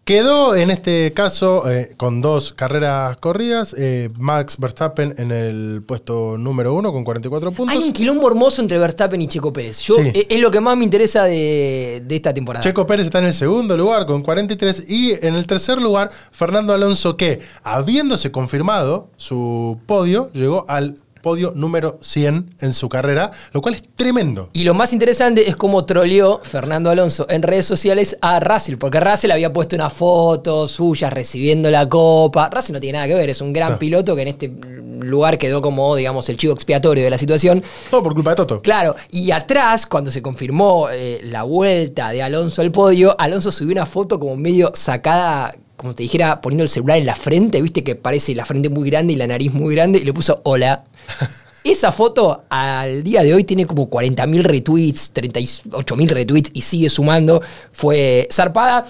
[0.05, 6.37] Quedó en este caso eh, con dos carreras corridas, eh, Max Verstappen en el puesto
[6.37, 7.73] número uno con 44 puntos.
[7.73, 9.79] Hay un quilombo hermoso entre Verstappen y Checo Pérez.
[9.79, 10.11] Yo, Sí.
[10.13, 12.61] eh, Es lo que más me interesa de, de esta temporada.
[12.61, 16.73] Checo Pérez está en el segundo lugar con 43 y en el tercer lugar Fernando
[16.73, 23.61] Alonso que, habiéndose confirmado su podio, llegó al podio número 100 en su carrera, lo
[23.61, 24.49] cual es tremendo.
[24.53, 28.99] Y lo más interesante es cómo troleó Fernando Alonso en redes sociales a Russell, porque
[28.99, 32.49] Russell había puesto una foto suya recibiendo la copa.
[32.53, 33.79] Russell no tiene nada que ver, es un gran No.
[33.79, 34.51] piloto que en este
[34.99, 37.63] lugar quedó como, digamos, el chivo expiatorio de la situación.
[37.89, 38.61] Todo por culpa de Toto.
[38.61, 43.71] Claro, y atrás, cuando se confirmó eh, la vuelta de Alonso al podio, Alonso subió
[43.71, 47.83] una foto como medio sacada, como te dijera, poniendo el celular en la frente, viste
[47.83, 50.83] que parece la frente muy grande y la nariz muy grande, y le puso hola.
[51.63, 57.41] Esa foto al día de hoy tiene como 40.000 retweets, 38.000 retweets y sigue sumando.
[57.71, 58.83] Fue zarpada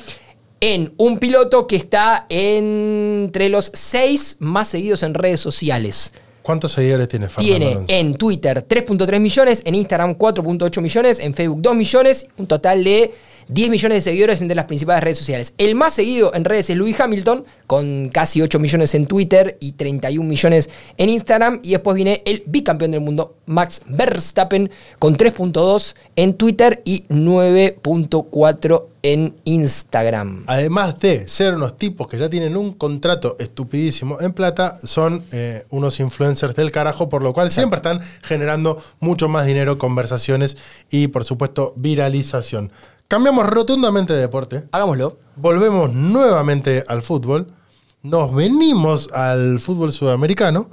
[0.59, 6.13] en un piloto que está entre los seis más seguidos en redes sociales.
[6.41, 7.93] ¿Cuántos seguidores tiene Fernando Tiene Alonso?
[7.93, 13.13] en Twitter 3.3 millones, en Instagram 4.8 millones, en Facebook 2 millones, un total de
[13.47, 15.53] 10 millones de seguidores entre las principales redes sociales.
[15.57, 19.73] El más seguido en redes es Lewis Hamilton, con casi 8 millones en Twitter y
[19.73, 21.59] 31 millones en Instagram.
[21.63, 28.85] Y después viene el bicampeón del mundo, Max Verstappen, con 3.2 en Twitter y 9.4
[29.03, 30.45] en Instagram.
[30.47, 35.65] Además de ser unos tipos que ya tienen un contrato estupidísimo en plata, son eh,
[35.69, 40.57] unos influencers del carajo, por lo cual siempre están generando mucho más dinero, conversaciones
[40.89, 42.71] y, por supuesto, viralización.
[43.13, 45.19] Cambiamos rotundamente de deporte, Hagámoslo.
[45.35, 47.53] volvemos nuevamente al fútbol,
[48.01, 50.67] nos venimos al fútbol sudamericano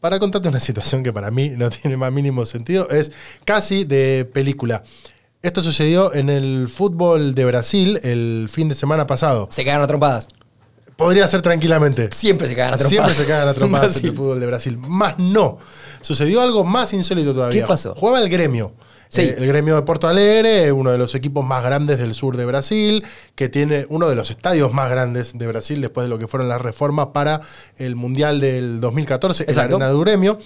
[0.00, 3.12] para contarte una situación que para mí no tiene más mínimo sentido, es
[3.44, 4.82] casi de película.
[5.40, 9.46] Esto sucedió en el fútbol de Brasil el fin de semana pasado.
[9.52, 10.26] Se cagan a trompadas.
[10.96, 12.10] Podría ser tranquilamente.
[12.10, 12.90] Siempre se cagan a trompadas.
[12.90, 14.76] Siempre se cagan a trompadas en el fútbol de Brasil.
[14.78, 15.58] Más no.
[16.00, 17.62] Sucedió algo más insólito todavía.
[17.62, 17.94] ¿Qué pasó?
[17.94, 18.72] Jugaba el gremio.
[19.08, 19.22] Sí.
[19.22, 22.44] Eh, el gremio de Porto Alegre, uno de los equipos más grandes del sur de
[22.44, 26.26] Brasil, que tiene uno de los estadios más grandes de Brasil después de lo que
[26.26, 27.40] fueron las reformas para
[27.76, 29.62] el Mundial del 2014 en la.
[29.62, 30.38] Arena del Gremio.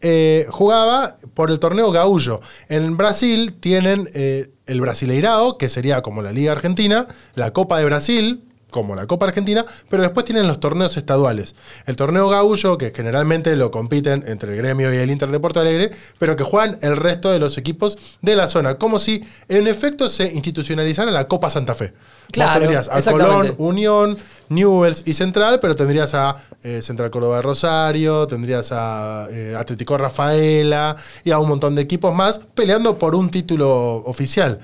[0.00, 2.40] Eh, jugaba por el torneo Gaullo.
[2.68, 7.84] En Brasil tienen eh, el Brasileirao, que sería como la Liga Argentina, la Copa de
[7.84, 11.54] Brasil, como la Copa Argentina, pero después tienen los torneos estaduales.
[11.86, 15.60] El torneo Gaullo, que generalmente lo compiten entre el gremio y el Inter de Porto
[15.60, 19.66] Alegre, pero que juegan el resto de los equipos de la zona, como si en
[19.66, 21.92] efecto se institucionalizara la Copa Santa Fe.
[22.30, 23.10] Claro, Vos tendrías a.
[23.10, 24.16] Colón, Unión,
[24.50, 29.96] Newells y Central, pero tendrías a eh, Central Córdoba de Rosario, tendrías a eh, Atlético
[29.96, 34.60] Rafaela y a un montón de equipos más peleando por un título oficial.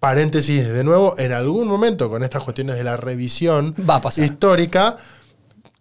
[0.00, 4.24] Paréntesis de nuevo, en algún momento con estas cuestiones de la revisión Va a pasar.
[4.24, 4.96] histórica,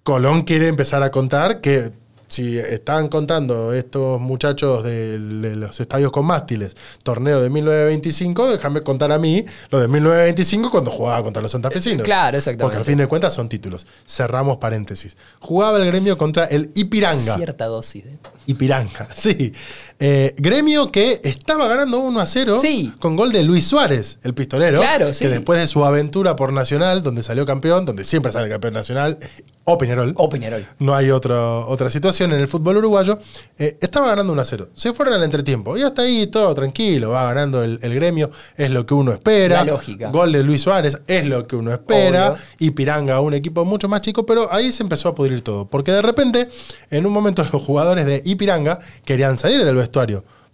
[0.03, 1.91] Colón quiere empezar a contar que
[2.27, 9.11] si están contando estos muchachos de, los estadios con mástiles, torneo de 1925, déjame contar
[9.11, 12.03] a mí lo de 1925 cuando jugaba contra los santafesinos.
[12.03, 12.63] Claro, exactamente.
[12.63, 13.87] Porque al fin de cuentas son títulos.
[14.05, 15.15] Cerramos paréntesis.
[15.39, 17.35] Jugaba el gremio contra el Ipiranga.
[17.37, 18.17] Cierta dosis de...
[18.47, 19.53] Ipiranga, sí.
[19.99, 22.93] Eh, gremio que estaba ganando 1 a 0 Sí.
[22.99, 24.79] con gol de Luis Suárez, el pistolero.
[24.79, 25.25] Claro, sí.
[25.25, 29.17] Que después de su aventura por Nacional, donde salió campeón, donde siempre sale campeón nacional,
[29.69, 30.13] o Peñarol.
[30.15, 30.65] O Peñarol.
[30.79, 33.19] No hay otro- otra situación en el fútbol uruguayo.
[33.57, 34.69] Eh, estaba ganando 1 a 0.
[34.73, 35.75] Se fueron al entretiempo.
[35.77, 37.09] Y hasta ahí todo tranquilo.
[37.09, 38.31] Va ganando el, el gremio.
[38.55, 39.65] Es lo que uno espera.
[39.65, 40.09] La lógica.
[40.09, 42.31] Gol de Luis Suárez es lo que uno espera.
[42.31, 42.41] Obvio.
[42.59, 44.25] Y Piranga, un equipo mucho más chico.
[44.25, 45.65] Pero ahí se empezó a pudrir todo.
[45.69, 46.47] Porque de repente,
[46.89, 49.86] en un momento, los jugadores de Ipiranga querían salir del vestuario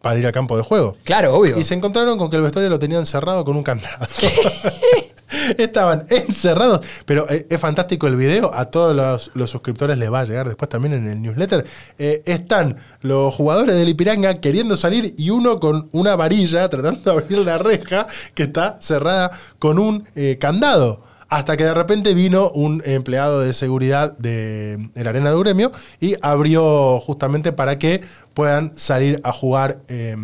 [0.03, 0.97] para ir al campo de juego.
[1.05, 1.57] Claro, obvio.
[1.57, 4.05] Y se encontraron con que el vestuario lo tenían cerrado con un candado.
[5.57, 10.19] Estaban encerrados, pero eh, es fantástico el video, a todos los, los suscriptores les va
[10.19, 11.65] a llegar después también en el newsletter.
[11.97, 17.11] Eh, están los jugadores del Ipiranga queriendo salir y uno con una varilla tratando de
[17.11, 21.12] abrir la reja que está cerrada con un eh, candado.
[21.33, 25.71] Hasta que de repente vino un empleado de seguridad de, de la arena de gremio
[25.99, 28.01] y abrió justamente para que
[28.35, 30.15] puedan salir a jugar eh,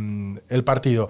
[0.50, 1.10] el partido.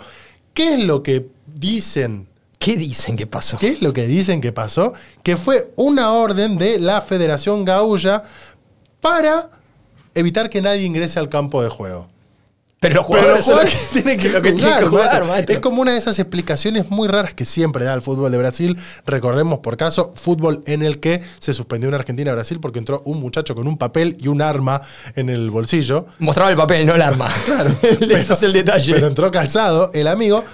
[0.54, 3.58] ¿Qué es lo que dicen ¿Qué dicen que pasó?
[3.58, 4.94] ¿Qué es lo que dicen que pasó?
[5.24, 8.24] Que fue una orden de la Federación Gaulla
[9.00, 9.50] para
[10.14, 12.08] evitar que nadie ingrese al campo de juego.
[12.82, 15.54] Pero los Pero jugadores, los tienen que lo tienen jugar, que jugar, maestro.
[15.56, 18.78] Es como una de esas explicaciones muy raras que siempre da el fútbol de Brasil.
[19.06, 23.54] Recordemos, por caso, fútbol en el que se suspendió en Argentina-Brasil porque entró un muchacho
[23.54, 24.80] con un papel y un arma
[25.18, 26.06] en el bolsillo.
[26.20, 27.30] Mostraba el papel, no el arma.
[27.46, 27.76] Claro.
[27.82, 28.94] Ese es el detalle.
[28.94, 30.46] Pero entró calzado el amigo.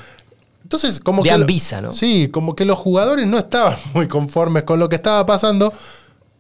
[0.64, 1.38] Entonces, como De que.
[1.38, 1.92] lo- Anvisa, ¿no?
[1.92, 5.72] Sí, como que los jugadores no estaban muy conformes con lo que estaba pasando.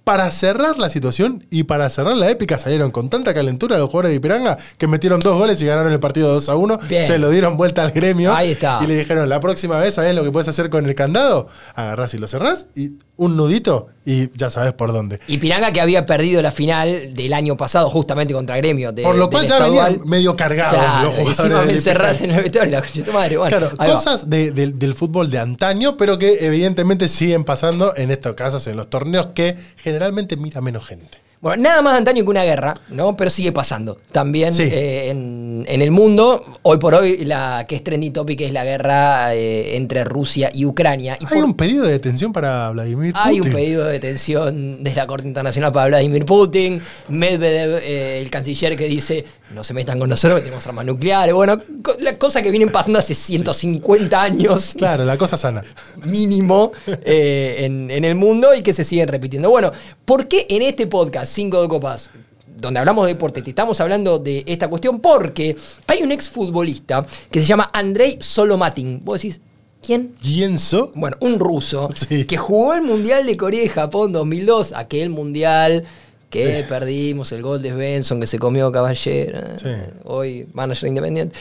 [0.05, 4.11] Para cerrar la situación y para cerrar la épica salieron con tanta calentura los jugadores
[4.11, 6.79] de Ipiranga que metieron dos goles y ganaron el partido 2 a 1.
[6.87, 7.05] Bien.
[7.05, 8.33] Se lo dieron vuelta al gremio.
[8.33, 8.79] Ahí está.
[8.83, 11.47] Y le dijeron, la próxima vez, ¿sabes lo que puedes hacer con el candado?
[11.73, 15.19] Agarrás y lo cerrás y un nudito y ya sabes por dónde.
[15.27, 18.91] Y Piranga que había perdido la final del año pasado justamente contra Gremio.
[18.91, 21.75] De, Por lo cual ya venían medio cargados Claro, los jugadores.
[21.75, 23.37] encerrás en el vestuario, la concha de tu madre.
[23.37, 28.11] Bueno, Claro, cosas de- del- del fútbol de antaño, pero que evidentemente siguen pasando en
[28.11, 31.17] estos casos, en los torneos que generalmente mira menos gente.
[31.41, 33.15] Bueno, nada más antaño que una guerra, ¿no?
[33.15, 34.63] Pero sigue pasando también Sí.
[34.63, 36.43] eh, en, en el mundo.
[36.63, 40.65] Hoy por hoy, la que es trendy topic es la guerra eh, entre Rusia y
[40.65, 41.17] Ucrania.
[41.19, 43.27] Y Hay por- un pedido de detención para Vladimir Putin.
[43.29, 46.81] hay un pedido de detención de la Corte Internacional para Vladimir Putin.
[47.09, 51.33] Medvedev, eh, el canciller, que dice: no se metan con nosotros, tenemos armas nucleares.
[51.33, 55.63] Bueno, co- las cosas que vienen pasando hace 150 años Claro, la cosa sana.
[56.03, 56.71] mínimo
[57.03, 59.49] eh, en, en el mundo y que se siguen repitiendo.
[59.49, 59.71] Bueno,
[60.05, 62.09] ¿por qué en este podcast, 5 de Copas,
[62.55, 64.99] donde hablamos de deporte, te estamos hablando de esta cuestión?
[64.99, 65.55] Porque
[65.87, 68.99] hay un exfutbolista que se llama Andrei Solomatin.
[69.03, 69.41] Vos decís,
[69.81, 70.15] ¿quién?
[70.21, 70.91] Pienso.
[70.95, 72.25] Bueno, un ruso Sí.
[72.25, 75.83] que jugó el Mundial de Corea y Japón 2002, aquel Mundial
[76.29, 79.69] que perdimos, el gol de Benson que se comió Caballero, eh, Sí.
[80.03, 81.35] hoy manager independiente.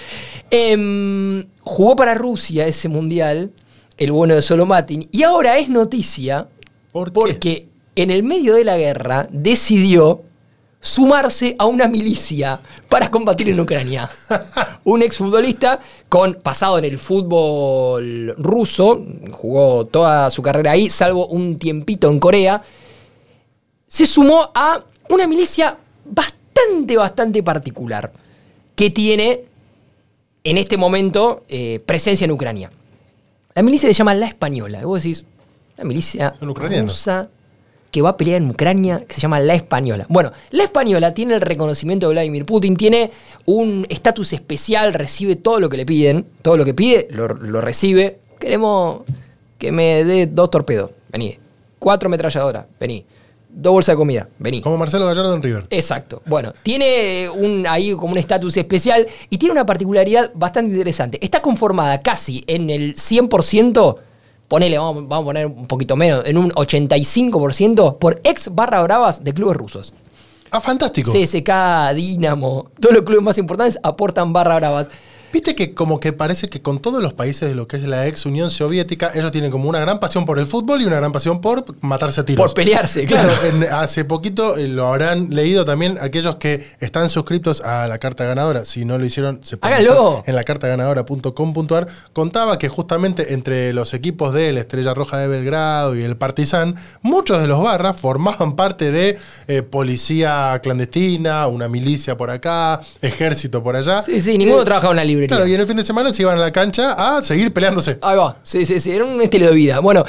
[0.51, 3.51] Em, jugó para Rusia ese Mundial,
[3.97, 6.47] el bueno de Solomatin, y ahora es noticia
[6.93, 10.23] ¿Por porque en el medio de la guerra decidió
[10.85, 14.09] sumarse a una milicia para combatir en Ucrania.
[14.85, 21.59] Un exfutbolista con pasado en el fútbol ruso, jugó toda su carrera ahí, salvo un
[21.59, 22.63] tiempito en Corea,
[23.87, 28.13] se sumó a una milicia bastante, bastante particular
[28.77, 29.41] que tiene
[30.45, 32.71] en este momento eh, presencia en Ucrania.
[33.55, 34.81] La milicia se llama La Española.
[34.83, 35.25] Y vos decís,
[35.79, 37.31] la milicia rusa
[37.95, 40.05] que va a pelear en Ucrania, que se llama La Española.
[40.09, 43.13] Bueno, La Española tiene el reconocimiento de Vladimir Putin, tiene
[43.47, 47.61] un estatus especial, recibe todo lo que le piden, todo lo que pide, lo, lo
[47.61, 48.19] recibe.
[48.41, 49.03] Queremos
[49.59, 51.39] que me dé dos torpedos, vení.
[51.79, 53.07] Cuatro ametralladoras, vení.
[53.49, 54.61] Dos bolsas de comida, vení.
[54.61, 55.67] Como Marcelo Gallardo en River.
[55.71, 56.21] Exacto.
[56.27, 61.25] Bueno, tiene un, ahí como un estatus especial y tiene una particularidad bastante interesante.
[61.25, 63.99] Está conformada casi en el 100%,
[64.49, 69.23] ponele, vamos, vamos a poner un poquito menos, en un 85% por ex barra bravas
[69.23, 69.93] de clubes rusos.
[70.51, 71.11] Ah, fantástico.
[71.11, 74.89] CSK, Dinamo, todos los clubes más importantes aportan barra bravas.
[75.35, 78.07] Viste que como que parece que con todos los países de lo que es la
[78.07, 81.11] ex Unión Soviética, ellos tienen como una gran pasión por el fútbol y una gran
[81.11, 82.47] pasión por matarse a tiros.
[82.47, 83.33] Por pelearse, claro.
[83.45, 88.23] en- hace poquito eh, lo habrán leído también aquellos que están suscritos a la carta
[88.25, 88.65] ganadora.
[88.65, 90.23] Si no lo hicieron, se pueden Háganlo.
[90.25, 91.87] en la cartaganadora.com.ar.
[92.13, 96.77] Contaba que justamente entre los equipos de la Estrella Roja de Belgrado y el Partizan,
[97.03, 99.19] muchos de los barras formaban parte de
[99.49, 104.01] eh, policía clandestina, una milicia por acá, ejército por allá.
[104.03, 105.37] Sí, sí, ninguno Eh, trabajaba en la librería.
[105.37, 107.99] Claro, y en el fin de semana se iban a la cancha a seguir peleándose.
[108.03, 109.81] Ahí va, sí, sí, sí, era un estilo de vida.
[109.81, 110.05] Bueno,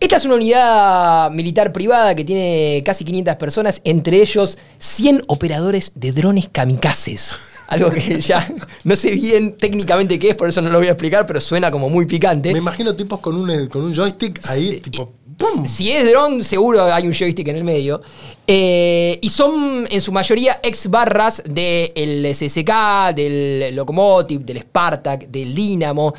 [0.00, 5.92] esta es una unidad militar privada que tiene casi 500 personas, entre ellos 100 operadores
[5.94, 7.36] de drones kamikazes.
[7.68, 8.46] Algo que ya
[8.84, 11.70] no sé bien técnicamente qué es, por eso no lo voy a explicar, pero suena
[11.70, 12.50] como muy picante.
[12.52, 15.66] Me imagino tipos con un, eh, con un joystick ahí, Sí, tipo, ¡pum!
[15.66, 18.00] Si es dron, seguro hay un joystick en el medio.
[18.46, 25.54] Eh, y son en su mayoría ex barras del SSK, del Locomotive, del Spartak, del
[25.54, 26.12] Dinamo.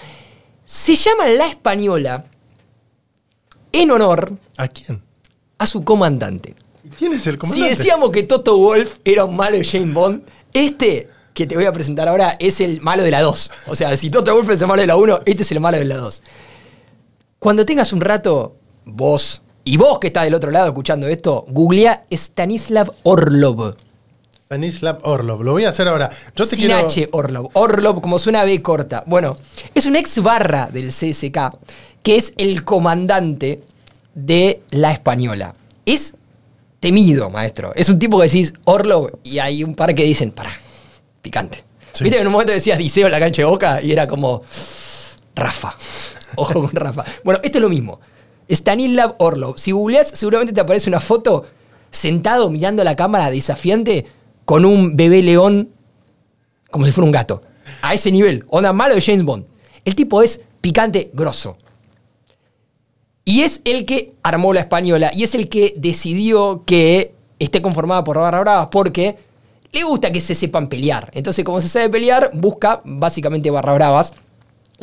[0.66, 2.24] Se llama La Española
[3.72, 5.02] en honor ¿A quién?
[5.58, 6.56] a su comandante.
[6.98, 7.76] ¿Quién es el Si comandante?
[7.76, 11.72] decíamos que Toto Wolf era un malo de James Bond, este que te voy a
[11.72, 13.52] presentar ahora es el malo de la 2.
[13.68, 15.78] O sea, si Toto Wolf es el malo de la 1, este es el malo
[15.78, 16.24] de la 2.
[17.40, 22.02] Cuando tengas un rato, vos y vos que estás del otro lado escuchando esto, googlea
[22.10, 23.76] Stanislav Orlov.
[24.44, 25.44] Stanislav Orlov.
[25.44, 26.10] Lo voy a hacer ahora.
[26.36, 26.86] Yo te Sin quiero.
[26.88, 27.50] H, Orlov.
[27.54, 29.04] Orlov, como suena B corta.
[29.06, 29.38] Bueno,
[29.74, 31.58] es un ex barra del CSK,
[32.04, 33.62] que es el comandante
[34.14, 35.54] de la española.
[35.86, 36.16] Es
[36.80, 37.72] temido, maestro.
[37.76, 40.52] Es un tipo que decís Orlov y hay un par que dicen, pará,
[41.22, 41.64] picante.
[41.94, 42.04] Sí.
[42.04, 44.42] Viste que en un momento decías Diceo en la cancha de boca y era como
[45.36, 45.76] Rafa.
[46.36, 47.06] Ojo con Rafa.
[47.24, 48.00] Bueno, esto es lo mismo.
[48.52, 49.58] Stanislav Orlov.
[49.58, 51.46] Si googleas, seguramente te aparece una foto
[51.90, 54.06] sentado mirando a la cámara desafiante
[54.46, 55.70] con un bebé león
[56.72, 57.42] como si fuera un gato.
[57.82, 58.46] A ese nivel.
[58.50, 59.46] Onda malo de James Bond.
[59.86, 61.58] El tipo es picante, grosso.
[63.24, 68.04] Y es el que armó la española y es el que decidió que esté conformada
[68.04, 69.18] por barra bravas porque
[69.72, 71.12] le gusta que se sepan pelear.
[71.14, 74.14] Entonces, como se sabe pelear, busca básicamente barra bravas.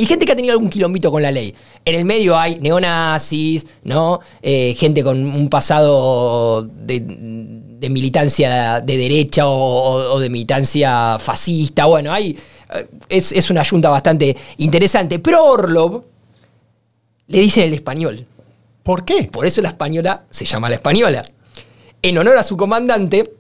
[0.01, 1.53] Y gente que ha tenido algún quilombito con la ley.
[1.85, 4.21] En el medio hay neonazis, ¿no?
[4.41, 11.87] Eh, gente con un pasado de, de militancia de derecha o, o de militancia fascista.
[11.87, 12.39] Bueno, hay,
[12.73, 15.19] eh, es, es una yunta bastante interesante.
[15.19, 16.05] Pero Orlov
[17.27, 18.25] le dicen el español.
[18.85, 19.25] ¿Por qué?
[19.25, 21.25] Por eso la española se llama la española.
[22.01, 23.33] En honor a su comandante,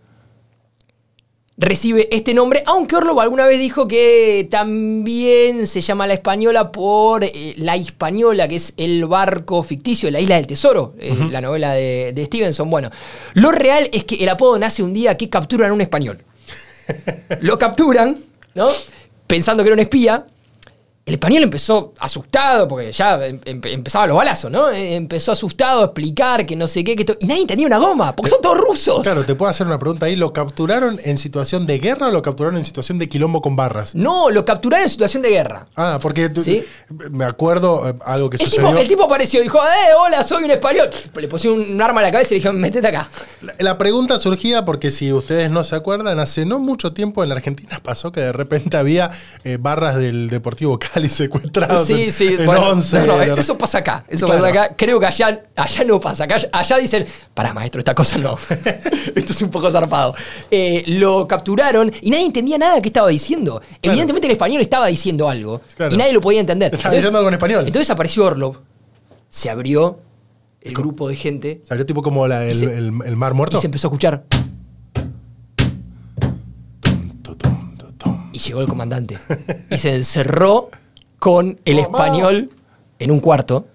[1.58, 7.24] recibe este nombre, aunque Orlov alguna vez dijo que también se llama la española por
[7.24, 11.72] eh, la Hispaniola, que es el barco ficticio, la isla del tesoro, eh, la novela
[11.72, 12.70] de, de Stevenson.
[12.70, 12.90] Bueno,
[13.34, 16.18] lo real es que el apodo nace un día que capturan a un español.
[17.42, 18.16] Lo capturan,
[18.54, 18.68] ¿no?
[19.26, 20.24] Pensando que era un espía.
[21.08, 24.70] El español empezó asustado, porque ya em- em- empezaban los balazos, ¿no?
[24.70, 27.78] Eh, Empezó asustado a explicar que no sé qué, que esto- y nadie entendía una
[27.78, 29.02] goma, porque son todos rusos.
[29.02, 30.16] Claro, te puedo hacer una pregunta ahí.
[30.16, 33.94] ¿Lo capturaron en situación de guerra o lo capturaron en situación de quilombo con barras?
[33.94, 35.66] No, lo capturaron en situación de guerra.
[35.76, 36.62] Ah, porque Sí.
[37.10, 38.68] me acuerdo eh, algo que El sucedió.
[38.68, 40.90] tipo, el tipo apareció y dijo, eh, hola, soy un español.
[41.16, 43.08] Le pusieron un arma a la cabeza y le dijeron, metete acá.
[43.40, 47.28] La- La pregunta surgía porque si ustedes no se acuerdan, hace no mucho tiempo en
[47.30, 49.10] la Argentina pasó que de repente había
[49.44, 52.98] eh, barras del Deportivo Cali secuestradas Sí, en, sí, en bueno, 11.
[53.00, 54.04] no, no, de- eso pasa acá.
[54.08, 54.42] Eso Claro.
[54.42, 54.74] pasa acá.
[54.76, 56.24] Creo que allá, allá no pasa.
[56.24, 58.36] Acá, allá dicen, pará, maestro, esta cosa no.
[59.14, 60.14] Esto es un poco zarpado.
[60.50, 63.60] Eh, lo capturaron y nadie entendía nada que estaba diciendo.
[63.82, 65.94] Evidentemente el español estaba diciendo algo Claro.
[65.94, 66.74] y nadie lo podía entender.
[66.74, 67.64] Estaba diciendo algo en español.
[67.66, 68.56] Entonces apareció Orlov,
[69.28, 70.00] se abrió
[70.60, 73.56] el grupo de gente Salió tipo como la- el, Y se- el- el mar muerto.
[73.58, 74.24] y se empezó a escuchar.
[78.32, 79.18] Y llegó el comandante.
[79.70, 80.70] Y se encerró
[81.18, 82.50] con el español
[82.98, 83.66] en un cuarto.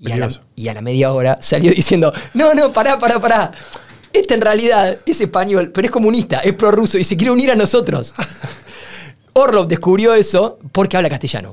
[0.00, 0.40] Y a, la, Peligroso.
[0.54, 3.52] y a la media hora salió diciendo, no, no, pará, pará, pará.
[4.12, 7.56] Este en realidad es español, pero es comunista, es prorruso y se quiere unir a
[7.56, 8.14] nosotros.
[9.34, 11.52] Orlov descubrió eso porque habla castellano.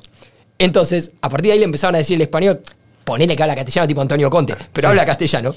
[0.58, 2.62] Entonces, a partir de ahí le empezaron a decir el español,
[3.04, 4.90] ponele que habla castellano tipo Antonio Conte, pero Sí.
[4.92, 5.54] habla castellano.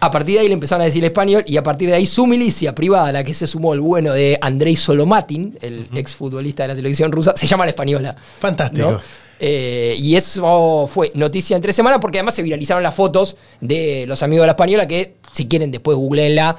[0.00, 2.06] A partir de ahí le empezaron a decir el español y a partir de ahí
[2.06, 6.62] su milicia privada, a la que se sumó el bueno de Andrei Solomatin, el exfutbolista
[6.62, 8.14] de la selección rusa, se llama la española.
[8.38, 8.92] Fantástico.
[8.92, 8.98] ¿no?
[9.40, 14.04] Eh, y eso fue noticia en tres semanas porque además se viralizaron las fotos de
[14.06, 16.56] los amigos de la española que, si quieren, después googleenla.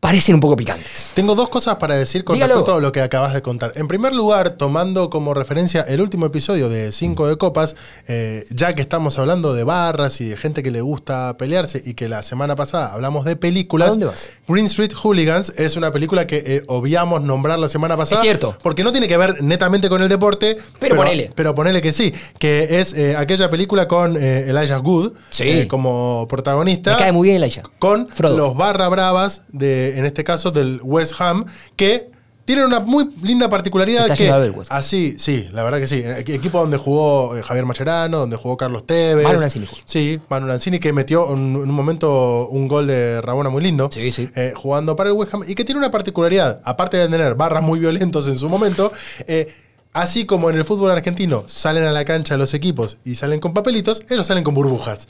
[0.00, 1.12] Parecen un poco picantes.
[1.14, 2.54] Tengo dos cosas para decir con Dígalo.
[2.54, 3.72] respecto a lo que acabas de contar.
[3.74, 7.76] En primer lugar, tomando como referencia el último episodio de Cinco de Copas,
[8.08, 11.92] eh, ya que estamos hablando de barras y de gente que le gusta pelearse y
[11.92, 14.30] que la semana pasada hablamos de películas, ¿A dónde vas?
[14.48, 18.22] Green Street Hooligans es una película que eh, obviamos nombrar la semana pasada.
[18.22, 18.56] Es cierto.
[18.62, 20.56] Porque no tiene que ver netamente con el deporte.
[20.78, 21.30] Pero ponele.
[21.34, 22.14] Pero ponele que sí.
[22.38, 25.66] Que es eh, aquella película con Elijah Good Sí.
[25.68, 27.64] como protagonista Me cae muy bien Elijah.
[27.78, 28.36] con Frodo.
[28.38, 31.44] los barra bravas de, en este caso, del West Ham,
[31.76, 32.10] que
[32.44, 34.78] tienen una muy linda particularidad Se está que ver el West Ham.
[34.78, 38.56] así, sí, la verdad que sí, equ- equipo donde jugó eh, Javier Macherano, donde jugó
[38.56, 39.22] Carlos Tevez.
[39.24, 39.68] Manu Lanzini.
[39.84, 43.88] Sí, Manu Lanzini que metió en, en un momento un gol de Rabona muy lindo.
[43.92, 44.28] Sí, sí.
[44.34, 47.62] eh, jugando para el West Ham y que tiene una particularidad, aparte de tener barras
[47.62, 48.92] muy violentos en su momento,
[49.26, 49.52] eh,
[49.92, 53.52] Así como en el fútbol argentino salen a la cancha los equipos y salen con
[53.52, 55.08] papelitos, ellos salen con burbujas.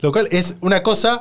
[0.00, 1.20] Lo cual es una cosa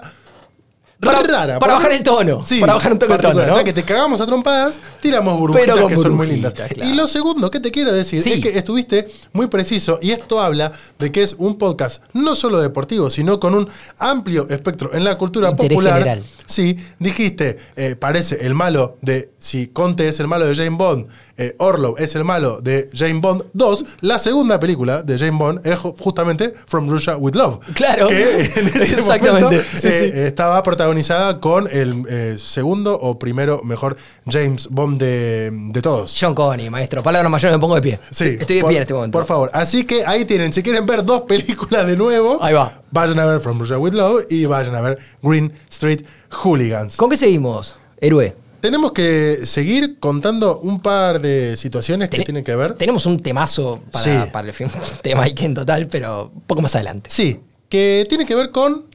[1.02, 1.60] Para- rara.
[1.60, 3.46] para bajar el tono, para bajar un toque el tono.
[3.56, 6.54] Ya que te cagamos a trompadas, tiramos burbujitas Pero que son muy lindas.
[6.54, 6.76] claro.
[6.84, 8.34] Y lo segundo que te quiero decir Sí.
[8.34, 12.60] es que estuviste muy preciso y esto habla de que es un podcast no solo
[12.62, 15.94] deportivo, sino con un amplio espectro en la cultura Interés popular.
[16.00, 16.24] general.
[16.46, 21.08] Sí, dijiste, eh, parece el malo de, si Conte es el malo de James Bond,
[21.38, 25.66] eh, Orlov es el malo de James Bond 2, la segunda película de James Bond
[25.66, 27.60] es ju- justamente From Russia with Love.
[27.74, 28.08] Claro.
[28.08, 29.44] Que en ese Exactamente.
[29.44, 30.20] momento, Sí, eh, sí.
[30.20, 33.96] estaba protagonizada con el eh, segundo o primero mejor
[34.30, 36.16] James Bond de, de todos.
[36.20, 37.02] John Connery, maestro.
[37.04, 38.00] Palabra mayor, me pongo de pie.
[38.12, 39.18] Sí, Estoy de por, pie en este momento.
[39.18, 39.50] Por favor.
[39.54, 42.82] Así que ahí tienen, si quieren ver dos películas de nuevo, Ahí va.
[42.92, 46.02] vayan a ver From Russia with Love y vayan a ver Green Street
[46.44, 46.98] Hooligans.
[46.98, 48.36] ¿Con qué seguimos, héroe?
[48.62, 52.76] Tenemos que seguir contando un par de situaciones que tienen que ver.
[52.76, 54.32] Tenemos un temazo para, Sí.
[54.32, 54.70] para el film,
[55.02, 57.10] tema en total, pero un poco más adelante.
[57.12, 57.40] Sí,
[57.70, 58.86] que tiene que ver con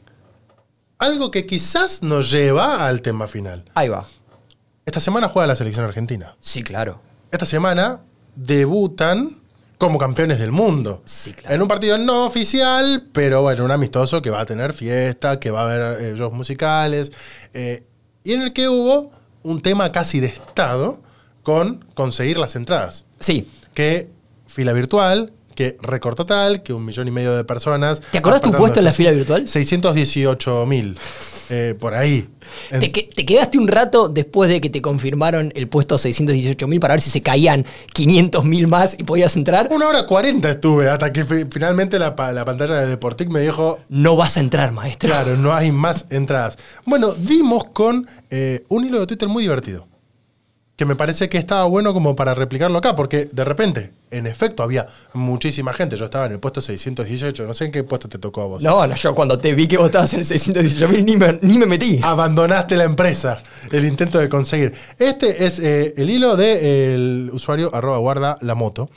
[0.98, 3.64] algo que quizás nos lleva al tema final.
[3.74, 4.06] Ahí va.
[4.86, 6.36] Esta semana juega la selección argentina.
[6.40, 7.00] Sí, claro.
[7.32, 8.02] Esta semana
[8.36, 9.36] debutan
[9.78, 11.02] como campeones del mundo.
[11.04, 11.54] Sí, claro.
[11.54, 15.50] En un partido no oficial, pero bueno, un amistoso que va a tener fiesta, que
[15.50, 17.10] va a haber eh, shows musicales,
[17.52, 17.84] eh,
[18.24, 19.10] y en el que hubo
[19.46, 21.00] un tema casi de Estado
[21.44, 23.06] con conseguir las entradas.
[23.20, 23.48] Sí.
[23.74, 24.10] Que
[24.46, 28.00] fila virtual, que récord total, que un millón y medio de personas.
[28.12, 29.48] ¿Te acordás tu puesto en la fila virtual?
[29.48, 30.96] 618 mil.
[31.48, 32.28] eh, por ahí.
[32.70, 36.94] Te, que- te quedaste un rato después de que te confirmaron el puesto 618.000 para
[36.94, 39.68] ver si se caían 500.000 más y podías entrar.
[39.70, 44.16] Una hora cuarenta estuve hasta que fi- finalmente la pantalla de Deportic me dijo, No
[44.16, 45.08] vas a entrar, maestro.
[45.08, 46.58] claro, no hay más entradas.
[46.84, 49.86] Bueno, dimos con eh, un hilo de Twitter muy divertido.
[50.76, 54.62] Que me parece que estaba bueno como para replicarlo acá, porque de repente, en efecto,
[54.62, 55.96] había muchísima gente.
[55.96, 58.62] Yo estaba en el puesto 618, no sé en qué puesto te tocó a vos.
[58.62, 61.58] No, no, yo cuando te vi que vos estabas en el 618.000 ni me, ni
[61.58, 61.98] me metí.
[62.02, 64.74] Abandonaste la empresa, el intento de conseguir.
[64.98, 68.90] Este es eh, el hilo del usuario arroba guarda la moto.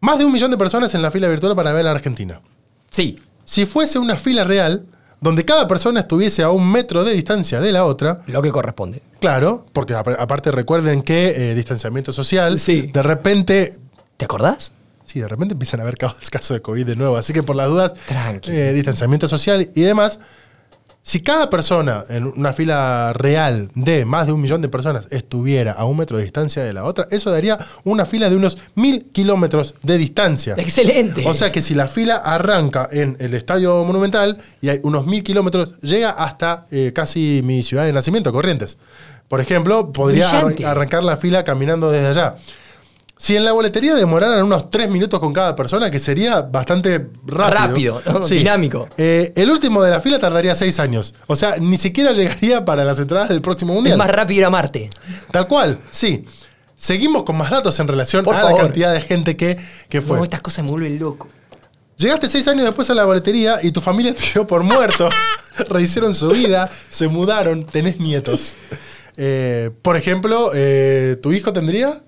[0.00, 2.40] Más de un millón de personas en la fila virtual para ver a la Argentina.
[2.90, 3.18] Sí.
[3.44, 4.86] Si fuese una fila real,
[5.20, 9.02] donde cada persona estuviese a un metro de distancia de la otra, Lo que corresponde.
[9.20, 12.90] Claro, porque ap- aparte recuerden que eh, distanciamiento social, Sí.
[12.92, 13.74] de repente,
[14.16, 14.72] ¿Te acordás?
[15.06, 16.18] sí, de repente empiezan a haber casos,
[16.50, 17.94] de COVID de nuevo, así que por las dudas,
[18.48, 20.18] eh, distanciamiento social y demás.
[21.08, 25.72] Si cada persona en una fila real de más de un millón de personas estuviera
[25.72, 29.06] a un metro de distancia de la otra, eso daría una fila de unos mil
[29.10, 30.52] kilómetros de distancia.
[30.58, 31.24] Excelente.
[31.26, 35.22] O sea que si la fila arranca en el Estadio Monumental y hay unos mil
[35.24, 38.76] kilómetros, llega hasta eh, casi mi ciudad de nacimiento, Corrientes.
[39.28, 42.34] Por ejemplo, podría arran- arrancar la fila caminando desde allá.
[43.18, 48.00] Si en la boletería demoraran unos tres minutos con cada persona, que sería bastante rápido.
[48.00, 48.26] Rápido, ¿no?
[48.26, 48.88] Dinámico.
[48.96, 51.14] Eh, el último de la fila tardaría seis años.
[51.26, 53.94] O sea, ni siquiera llegaría para las entradas del próximo mundial.
[53.94, 54.88] es más rápido ir a Marte.
[55.32, 56.24] Tal cual, sí.
[56.76, 58.56] Seguimos con más datos en relación Por a favor.
[58.56, 59.58] la cantidad de gente que,
[59.88, 60.16] que fue.
[60.16, 61.28] No, estas cosas me vuelven loco.
[61.96, 65.10] Llegaste seis años después a la boletería y tu familia te dio por muerto.
[65.68, 68.54] Rehicieron su vida, se mudaron, tenés nietos.
[69.16, 72.00] Eh, por ejemplo, eh, ¿tu hijo tendría?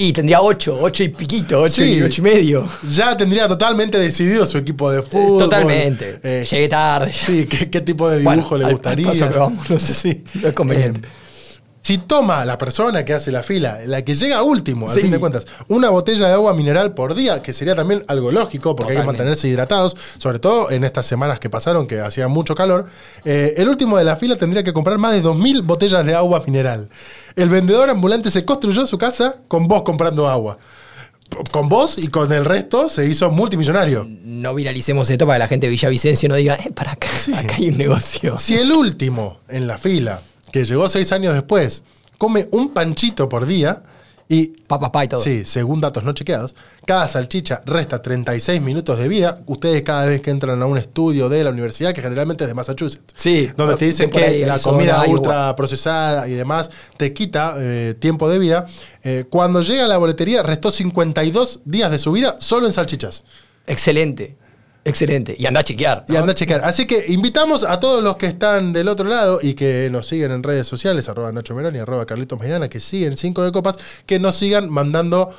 [0.00, 1.94] Y tendría 8, 8 y piquito, 8 Sí.
[1.98, 2.66] y 8 y medio.
[2.88, 5.40] Ya tendría totalmente decidido su equipo de fútbol.
[5.40, 6.20] Totalmente.
[6.22, 7.12] Eh, Llegué tarde.
[7.12, 9.06] Sí, ¿qué, qué tipo de Bueno, dibujo le al- al gustaría?
[9.08, 9.92] paso que vamos, no sé.
[9.94, 10.24] Sí.
[10.40, 11.00] No es conveniente.
[11.00, 11.10] Eh,
[11.80, 15.00] si toma la persona que hace la fila, la que llega último, a Sí.
[15.02, 18.74] fin de cuentas, una botella de agua mineral por día, que sería también algo lógico,
[18.76, 22.54] porque hay que mantenerse hidratados, sobre todo en estas semanas que pasaron, que hacía mucho
[22.54, 22.86] calor,
[23.24, 26.42] eh, el último de la fila tendría que comprar más de 2.000 botellas de agua
[26.46, 26.88] mineral.
[27.36, 30.58] El vendedor ambulante se construyó su casa con vos comprando agua.
[31.50, 34.06] Con vos y con el resto se hizo multimillonario.
[34.08, 37.54] No viralicemos esto para que la gente de Villavicencio no diga, eh, para acá, acá
[37.56, 38.38] hay un negocio.
[38.38, 40.22] Si el último en la fila,
[40.58, 41.84] que llegó seis años después,
[42.16, 43.82] come un panchito por día
[44.30, 45.22] y Pa, papá y todo.
[45.22, 46.54] Sí, según datos no chequeados,
[46.84, 49.40] cada salchicha resta 36 minutos de vida.
[49.46, 52.54] Ustedes cada vez que entran a un estudio de la universidad, que generalmente es de
[52.54, 57.54] Massachusetts, Sí, donde te dicen ahí, que la comida ultra procesada y demás te quita
[57.56, 58.66] eh, tiempo de vida,
[59.02, 63.24] eh, cuando llega a la boletería restó 52 días de su vida solo en salchichas.
[63.66, 64.36] Excelente.
[64.88, 65.36] Excelente.
[65.38, 66.04] Y anda a chequear.
[66.08, 66.62] Y anda a checar.
[66.64, 70.32] Así que invitamos a todos los que están del otro lado y que nos siguen
[70.32, 73.76] en redes sociales, arroba Nacho Meroni, arroba Carlitos Maidana, que siguen Cinco de Copas,
[74.06, 75.34] que nos sigan mandando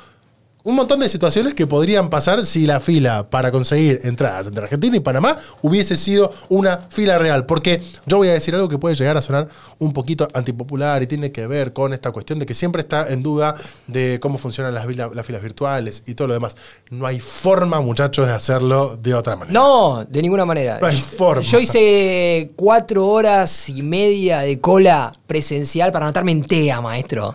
[0.62, 4.96] un montón de situaciones que podrían pasar si la fila para conseguir entradas entre Argentina
[4.96, 7.46] y Panamá hubiese sido una fila real.
[7.46, 9.48] Porque yo voy a decir algo que puede llegar a sonar
[9.78, 13.22] un poquito antipopular y tiene que ver con esta cuestión de que siempre está en
[13.22, 13.54] duda
[13.86, 16.56] de cómo funcionan las, las filas virtuales y todo lo demás.
[16.90, 19.58] No hay forma, muchachos, de hacerlo de otra manera.
[19.58, 20.78] No, de ninguna manera.
[20.80, 21.42] No hay forma.
[21.42, 27.34] Yo hice cuatro horas y media de cola presencial para anotarme en TEA, maestro.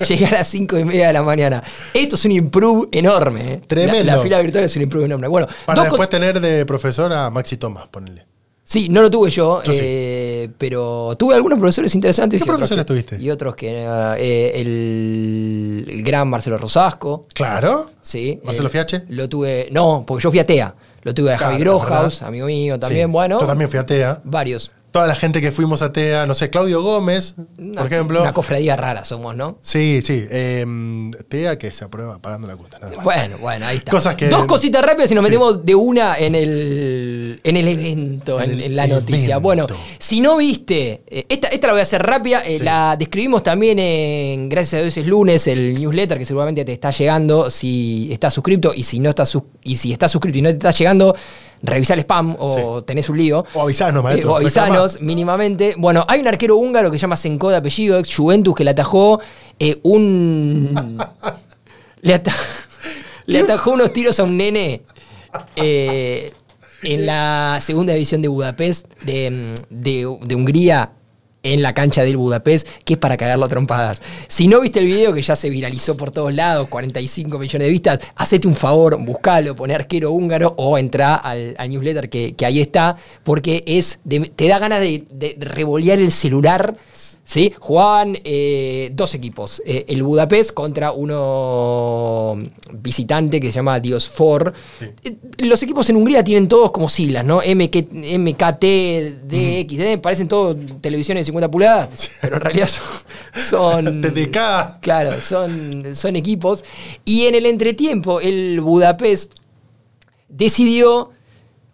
[0.08, 1.62] Llegué a las cinco y media de la mañana.
[1.92, 3.52] Esto es un improve enorme.
[3.54, 3.60] ¿eh?
[3.66, 4.04] Tremendo.
[4.04, 5.28] La, la fila virtual es un improve enorme.
[5.28, 8.26] Bueno, Para después tener de profesor a Maxi Tomás, ponele.
[8.66, 9.78] Sí, no lo tuve yo, Yo sí.
[9.82, 12.42] eh, pero tuve algunos profesores interesantes.
[12.42, 13.20] ¿Qué y profesores tuviste?
[13.20, 13.68] Y otros que...
[14.18, 17.26] eh, el, el gran Marcelo Rosasco.
[17.34, 17.90] Claro.
[18.00, 18.40] Sí.
[18.42, 19.02] ¿Marcelo eh, Fiache?
[19.10, 19.68] Lo tuve...
[19.70, 20.74] No, porque yo fui a TEA.
[21.02, 23.08] Lo tuve a Claro, Javi Grohaus, amigo mío también.
[23.08, 23.12] Sí.
[23.12, 24.20] Bueno, Yo también fui a TEA.
[24.24, 24.72] varios.
[24.94, 28.20] Toda la gente que fuimos a TEA, no sé, Claudio Gómez, Una, por ejemplo.
[28.22, 29.58] Una cofradía rara somos, ¿no?
[29.60, 30.24] Sí, sí.
[30.30, 30.64] eh,
[31.28, 32.78] TEA que se aprueba pagando la cuota.
[32.78, 33.04] nada más.
[33.04, 33.90] Bueno, bueno, ahí está.
[33.90, 35.30] Cosas que- Dos cositas rápidas y nos Sí.
[35.30, 39.34] metemos de una en el, en el evento, en, En el en la noticia.
[39.34, 39.40] evento.
[39.40, 39.66] Bueno,
[39.98, 42.62] si no viste, eh, esta, esta la voy a hacer rápida, eh, Sí.
[42.64, 46.92] la describimos también en, gracias a Dios es lunes, el newsletter que seguramente te está
[46.92, 50.54] llegando si estás suscrito y si no estás, y si estás suscrito y no te
[50.54, 51.16] está llegando,
[51.62, 53.44] revisa el spam o tenés un lío.
[53.54, 54.32] O avisanos, Eh, maestro.
[54.32, 55.74] o avisanos mínimamente.
[55.78, 58.70] Bueno, hay un arquero húngaro que se llama Senko de apellido, ex Juventus, que le
[58.70, 59.20] atajó
[59.58, 60.98] eh, un.
[62.02, 62.34] le, ata-
[63.26, 64.82] le atajó unos tiros a un nene
[65.56, 66.32] eh,
[66.82, 70.90] en la segunda división de Budapest, de, de- de Hungría.
[71.44, 74.02] En la cancha del Budapest, que es para cagarlo a trompadas.
[74.26, 77.70] Si no viste el video que ya se viralizó por todos lados, 45 millones de
[77.72, 82.60] vistas, hacete un favor, buscalo, poné arquero húngaro o entra al, newsletter que, que ahí
[82.60, 86.74] está, porque es de- te da ganas de, de revolear el celular.
[87.24, 87.52] ¿Sí?
[87.58, 92.36] Jugaban eh, dos equipos, eh, el Budapest contra uno
[92.72, 94.52] visitante que se llama Diosfor.
[95.02, 97.38] Eh, Los equipos en Hungría tienen todos como siglas, ¿no?
[97.38, 98.64] MK, MKT,
[99.26, 103.84] DX, parecen todos televisiones de 50 pulgadas, pero en realidad son...
[103.84, 104.80] son TTK.
[104.80, 106.64] Claro, son, son equipos.
[107.04, 109.32] Y en el entretiempo, el Budapest
[110.28, 111.10] decidió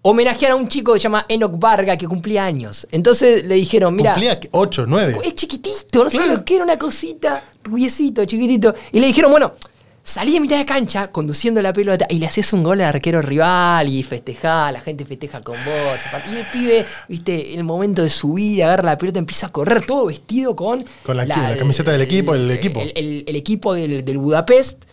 [0.02, 2.86] homenajear a un chico que se llama Enoch Varga que cumplía años.
[2.90, 5.18] Entonces le dijeron, mira, Cumplía 8, 9.
[5.24, 6.34] es chiquitito, no sé Claro.
[6.36, 8.74] lo que era, una cosita, rubiecito, chiquitito.
[8.92, 9.52] Y le dijeron, bueno,
[10.02, 13.20] salí de mitad de cancha conduciendo la pelota y le haces un gol al arquero
[13.20, 16.00] rival y festejá, la gente festeja con vos.
[16.32, 20.06] Y el pibe, viste, el momento de subir, agarra la pelota, empieza a correr todo
[20.06, 20.82] vestido con...
[21.04, 22.80] Con la- la camiseta del equipo, el equipo.
[22.80, 24.84] El, el- el equipo del, del Budapest.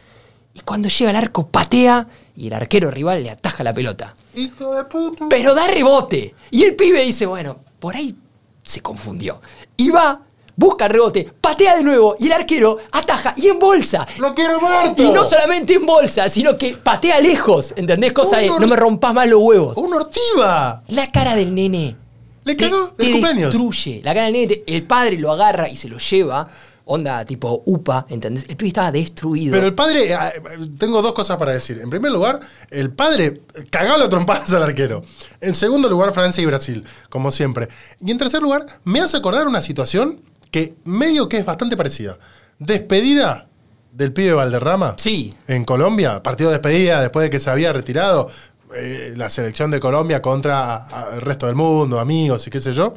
[0.53, 2.07] Y cuando llega al arco, patea
[2.37, 5.25] y el arquero rival le ataja la pelota Hijo de puta.
[5.29, 6.35] pero da rebote.
[6.51, 8.15] Y el pibe dice, bueno, por ahí
[8.63, 9.41] se confundió.
[9.75, 10.21] Y va,
[10.55, 14.07] busca el rebote, patea de nuevo y el arquero ataja y en bolsa.
[14.19, 15.01] ¡Lo quiero muerto!
[15.03, 18.13] Y no solamente en bolsa, sino que patea lejos, ¿entendés?
[18.13, 19.75] Cosa de, no me rompas más los huevos.
[19.75, 20.83] ¡Un ortiva!
[20.89, 21.95] La cara del nene.
[22.43, 23.51] Le te- cagó te el cumpleaños.
[23.51, 24.01] destruye.
[24.03, 26.47] La cara del nene, te- el padre lo agarra y se lo lleva.
[26.89, 28.45] Onda tipo UPA, ¿entendés?
[28.49, 29.51] El pibe estaba destruido.
[29.53, 30.17] Pero el padre, eh,
[30.77, 31.79] tengo dos cosas para decir.
[31.83, 35.03] En primer lugar, el padre cagó la trompadas al arquero.
[35.41, 37.67] En segundo lugar, Francia y Brasil, como siempre.
[37.99, 42.17] Y en tercer lugar, me hace acordar una situación que medio que es bastante parecida.
[42.57, 43.47] Despedida
[43.91, 44.95] del pibe Valderrama.
[44.97, 45.33] Sí.
[45.47, 48.29] En Colombia, partido de despedida después de que se había retirado
[48.75, 52.59] eh, la selección de Colombia contra a- a- el resto del mundo, amigos y qué
[52.59, 52.93] sé yo.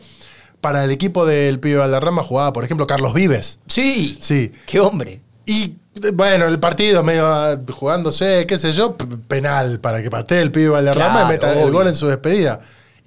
[0.61, 3.59] Para el equipo del pibe Valderrama jugaba, por ejemplo, Carlos Vives.
[3.67, 4.17] Sí.
[4.21, 4.53] Sí.
[4.67, 5.21] Qué hombre.
[5.47, 5.75] Y
[6.15, 8.97] bueno, el partido medio ah, jugándose, qué sé yo,
[9.29, 12.61] penal para que patee el pibe Valderrama Claro, y meta el gol en su despedida.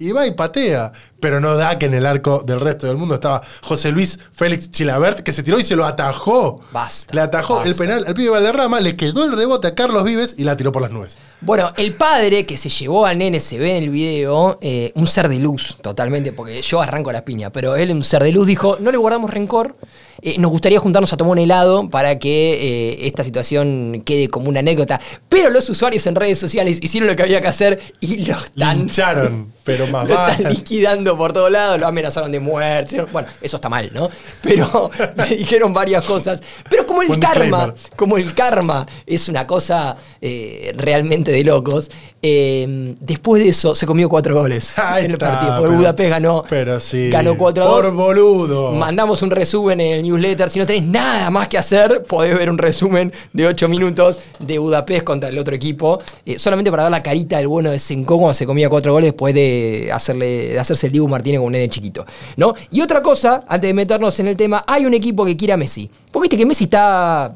[0.04, 3.14] Y va y patea, pero no da que en el arco del resto del mundo
[3.14, 6.60] estaba José Luis Félix Chilabert, que se tiró y se lo atajó.
[6.72, 10.34] Basta, Le atajó el penal al pibe Valderrama, le quedó el rebote a Carlos Vives
[10.36, 11.16] y la tiró por las nubes.
[11.40, 15.06] Bueno, el padre que se llevó al nene se ve en el video, eh, un
[15.06, 18.46] ser de luz, totalmente, porque yo arranco las piñas, pero él, un ser de luz,
[18.46, 19.74] dijo: No le guardamos rencor,
[20.22, 24.48] eh, nos gustaría juntarnos a tomar un helado para que eh, esta situación quede como
[24.48, 25.00] una anécdota.
[25.28, 28.78] Pero los usuarios en redes sociales hicieron lo que había que hacer y lo están.
[28.78, 33.04] Lincharon, pero más Lo están liquidando por todos lados, lo amenazaron de muerte.
[33.12, 34.10] Bueno, eso está mal, ¿no?
[34.42, 36.42] Pero le dijeron varias cosas.
[36.68, 37.74] Pero como el karma, disclaimer.
[37.96, 41.90] como el karma es una cosa eh, realmente de locos,
[42.22, 45.58] eh, después de eso se comió cuatro goles Ahí en el está, partido.
[45.60, 47.74] Porque Budapest ganó, pero sí, ganó 4 a 2.
[47.74, 48.72] por boludo.
[48.72, 50.48] Mandamos un resumen en newsletter.
[50.48, 54.58] Si no tenés nada más que hacer, podés ver un resumen de 8 minutos de
[54.58, 56.00] Budapest contra el otro equipo.
[56.24, 59.08] eh, solamente para ver la carita del bueno de Senko cuando se comía 4 goles
[59.08, 62.04] después de, hacerle, de hacerse el Dibu Martínez con un nene chiquito.
[62.36, 62.54] ¿no?
[62.70, 65.56] Y otra cosa, antes de meternos en el tema, hay un equipo que quiere a
[65.56, 65.90] Messi.
[66.10, 67.34] Porque viste que Messi está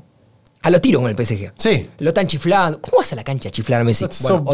[0.68, 1.52] a los tiros con el PSG.
[1.56, 1.88] Sí.
[1.98, 2.80] Lo están chiflando.
[2.80, 4.04] ¿Cómo vas a la cancha a chiflar a Messi?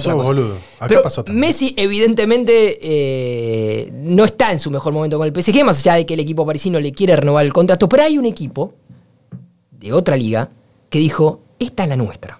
[0.04, 0.56] Boludo.
[0.78, 1.40] Acá Pero pasó también.
[1.40, 6.06] Messi, evidentemente, eh, no está en su mejor momento con el PSG, más allá de
[6.06, 7.88] que el equipo parisino le quiere renovar el contrato.
[7.88, 8.72] Pero hay un equipo
[9.70, 10.50] de otra liga
[10.88, 12.38] que dijo: Esta es la nuestra.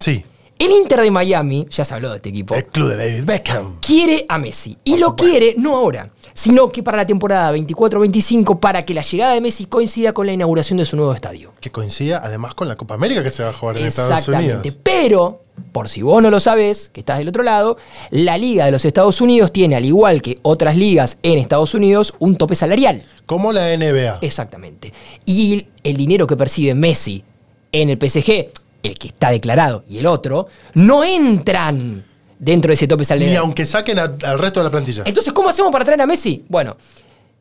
[0.00, 0.22] Sí,
[0.58, 3.80] El Inter de Miami, ya se habló de este equipo, el club de David Beckham.
[3.80, 4.76] quiere a Messi.
[4.84, 5.30] Y Por lo supuesto.
[5.30, 9.66] quiere no ahora, sino que para la temporada 24-25, para que la llegada de Messi
[9.66, 11.52] coincida con la inauguración de su nuevo estadio.
[11.60, 14.56] Que coincida además con la Copa América que se va a jugar en Estados Exactamente.
[14.56, 14.78] Unidos.
[14.82, 17.78] Pero, por si vos no lo sabés, que estás del otro lado,
[18.10, 22.14] la Liga de los Estados Unidos tiene, al igual que otras ligas en Estados Unidos,
[22.18, 23.04] un tope salarial.
[23.26, 24.18] Como la NBA.
[24.20, 24.92] Exactamente.
[25.24, 27.24] Y el dinero que percibe Messi
[27.70, 28.50] en el PSG,
[28.82, 32.04] el que está declarado y el otro, no entran
[32.38, 33.36] dentro de ese tope Ni salarial.
[33.38, 35.02] aunque saquen a- al resto de la plantilla.
[35.06, 36.44] Entonces, ¿cómo hacemos para traer a Messi?
[36.48, 36.76] Bueno,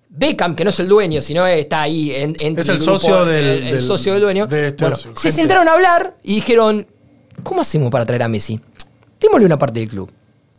[0.09, 3.25] Beckham, que no es el dueño, sino está ahí en, en Es el grupo, socio
[3.25, 4.45] del- el, el del- socio del dueño.
[4.47, 6.85] de este Bueno, se sentaron a hablar y dijeron,
[7.41, 8.59] ¿cómo hacemos para traer a Messi?
[9.19, 10.11] Démosle una parte del club.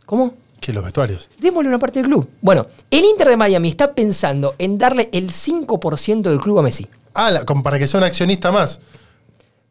[0.05, 0.33] ¿Cómo?
[0.59, 1.29] Que los vestuarios.
[1.39, 2.27] Démosle una parte del club.
[2.41, 6.85] Bueno, el Inter de Miami está pensando en darle el 5% del club a Messi.
[7.13, 8.79] Ah, la- como para que sea un accionista más.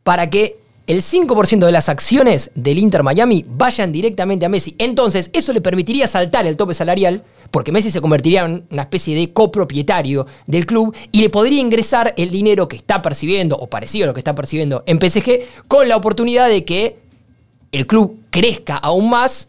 [0.02, 0.56] Para que
[0.86, 4.74] el 5% de las acciones del Inter Miami vayan directamente a Messi.
[4.78, 9.16] Entonces, eso le permitiría saltar el tope salarial, porque Messi se convertiría en una especie
[9.16, 14.04] de copropietario del club y le podría ingresar el dinero que está percibiendo, o parecido
[14.04, 16.98] a lo que está percibiendo en PSG, con la oportunidad de que
[17.72, 19.48] el club crezca aún más,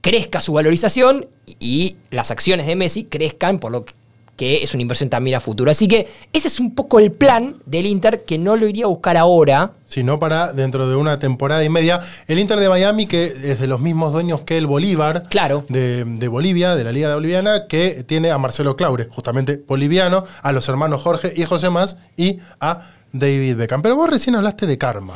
[0.00, 1.26] crezca su valorización
[1.58, 3.94] y las acciones de Messi crezcan por lo que
[4.38, 5.70] que es una inversión también a futuro.
[5.70, 8.88] Así que ese es un poco el plan del Inter, que no lo iría a
[8.88, 9.72] buscar ahora.
[9.84, 11.98] Sino para dentro de una temporada y media.
[12.28, 15.64] El Inter de Miami, que es de los mismos dueños que el Bolívar, Claro.
[15.68, 20.52] de, de Bolivia, de la Liga Boliviana, que tiene a Marcelo Claure, justamente boliviano, a
[20.52, 23.82] los hermanos Jorge y José Más y a David Beckham.
[23.82, 25.14] Pero vos recién hablaste de karma.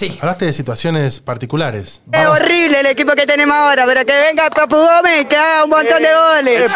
[0.00, 0.16] Sí.
[0.18, 2.00] Hablaste de situaciones particulares.
[2.10, 5.68] Es horrible el equipo que tenemos ahora, pero que venga Papu Gómez que haga un
[5.68, 6.70] montón de goles.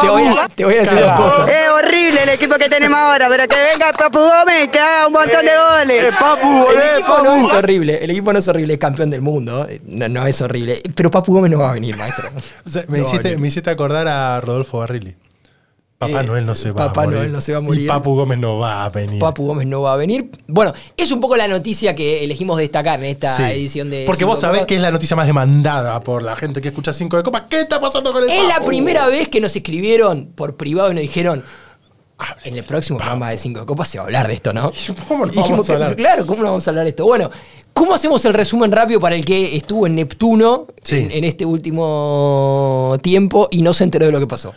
[0.00, 1.48] Te voy a, te voy a decir dos cosas.
[1.48, 5.12] Es horrible el equipo que tenemos ahora, pero que venga Papu Gómez que haga un
[5.12, 6.04] montón de goles.
[6.04, 9.80] El equipo no es horrible, el equipo no es horrible, es campeón del mundo, eh,
[9.86, 10.80] no, no es horrible.
[10.94, 12.30] Pero Papu Gómez no va a venir, maestro.
[12.64, 15.16] O sea, me, No, hiciste, me hiciste acordar a Rodolfo Barrilli.
[16.00, 17.18] Papá Eh, Noel no se va Papá a morir.
[17.18, 17.82] Noel no se va a morir.
[17.82, 19.18] Y Papu Gómez no va a venir.
[19.18, 20.30] Papu Gómez no va a venir.
[20.46, 23.42] Bueno, es un poco la noticia que elegimos destacar en esta Sí.
[23.42, 24.04] edición de.
[24.06, 26.94] Porque Cinco vos sabés que es la noticia más demandada por la gente que escucha
[26.94, 27.44] Cinco de Copa.
[27.50, 30.94] ¿Qué está pasando con el Es la primera vez que nos escribieron por privado y
[30.94, 31.44] nos dijeron.
[32.18, 34.72] "Ah, En el próximo programa de Cinco Copas se va a hablar de esto, ¿no?
[35.06, 35.96] ¿Cómo no vamos a hablar?
[35.96, 37.04] Claro, ¿cómo no vamos a hablar de esto?
[37.04, 37.30] Bueno,
[37.74, 40.96] ¿cómo hacemos el resumen rápido para el que estuvo en Neptuno Sí.
[40.96, 44.54] en, en este último tiempo y no se enteró de lo que pasó?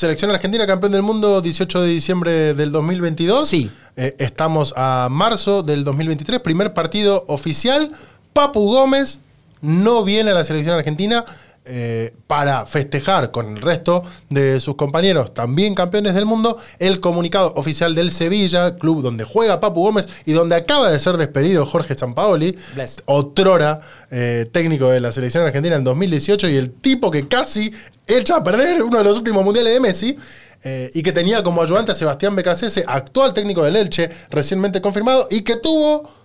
[0.00, 3.46] Selección Argentina, campeón del mundo, 18 de diciembre del 2022.
[3.46, 3.70] Sí.
[3.96, 7.90] Eh, estamos a marzo del 2023, primer partido oficial.
[8.32, 9.20] Papu Gómez
[9.60, 11.26] no viene a la selección argentina
[11.66, 17.52] eh, para festejar con el resto de sus compañeros, también campeones del mundo, el comunicado
[17.54, 21.94] oficial del Sevilla, club donde juega Papu Gómez y donde acaba de ser despedido Jorge
[21.94, 23.02] Sampaoli, Bless.
[23.04, 23.80] otrora
[24.10, 27.72] eh, técnico de la selección argentina en 2018 y el tipo que casi
[28.06, 30.16] echa a perder uno de los últimos mundiales de Messi.
[30.62, 35.26] eh, y que tenía como ayudante a Sebastián Becasese, actual técnico del Elche, recientemente confirmado,
[35.30, 36.19] y que tuvo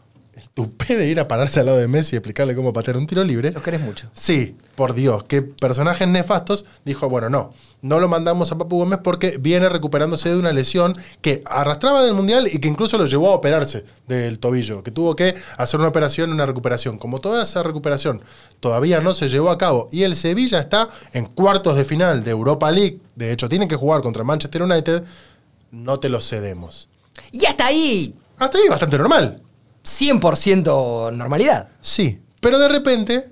[0.58, 3.06] el tupé de ir a pararse al lado de Messi y explicarle cómo patear un
[3.08, 3.52] tiro libre.
[3.52, 4.10] Los querés mucho.
[4.14, 6.66] Sí, por Dios, qué personajes nefastos.
[6.86, 10.96] Dijo, bueno, no, no lo mandamos a Papu Gómez porque viene recuperándose de una lesión
[11.22, 15.16] que arrastraba del Mundial y que incluso lo llevó a operarse del tobillo, que tuvo
[15.16, 16.98] que hacer una operación, una recuperación.
[16.98, 18.22] Como toda esa recuperación
[18.62, 22.32] todavía no se llevó a cabo y el Sevilla está en cuartos de final de
[22.32, 25.04] Europa League, de hecho tienen que jugar contra Manchester United,
[25.72, 26.88] no te lo cedemos.
[27.32, 29.42] Y hasta ahí, Hasta ahí bastante normal.
[29.86, 31.70] 100% normalidad.
[31.82, 33.24] Sí, pero de repente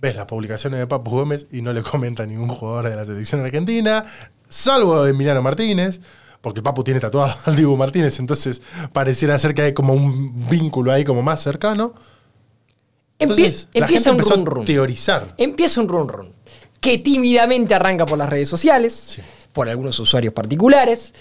[0.00, 3.04] ves las publicaciones de Papu Gómez y no le comenta a ningún jugador de la
[3.04, 4.04] selección argentina,
[4.48, 6.00] salvo Emiliano Martínez,
[6.40, 10.92] porque Papu tiene tatuado al Dibu Martínez, entonces pareciera ser que hay como un vínculo
[10.92, 11.94] ahí como más cercano.
[13.18, 14.64] Empie- Entonces, la empieza un gente empezó run a run.
[14.64, 15.34] teorizar.
[15.36, 16.28] Empieza un run run.
[16.80, 19.18] Que tímidamente arranca por las redes sociales,
[19.52, 21.12] por algunos usuarios particulares,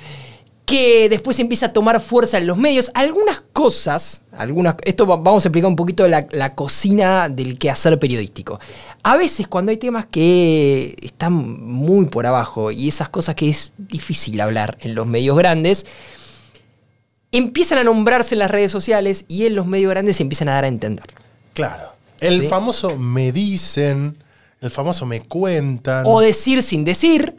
[0.68, 2.92] que después empieza a tomar fuerza en los medios.
[2.94, 7.98] Algunas cosas, algunas, esto va- vamos a explicar un poquito la, la cocina del quehacer
[7.98, 8.60] periodístico.
[9.02, 13.72] A veces cuando hay temas que están muy por abajo y esas cosas que es
[13.78, 15.86] difícil hablar en los medios grandes,
[17.32, 20.54] empiezan a nombrarse en las redes sociales y en los medios grandes se empiezan a
[20.54, 21.06] dar a entender.
[21.54, 21.94] Claro.
[22.20, 22.48] El Sí.
[22.50, 24.18] famoso me dicen,
[24.60, 26.04] el famoso me cuentan.
[26.06, 27.36] O decir sin decir,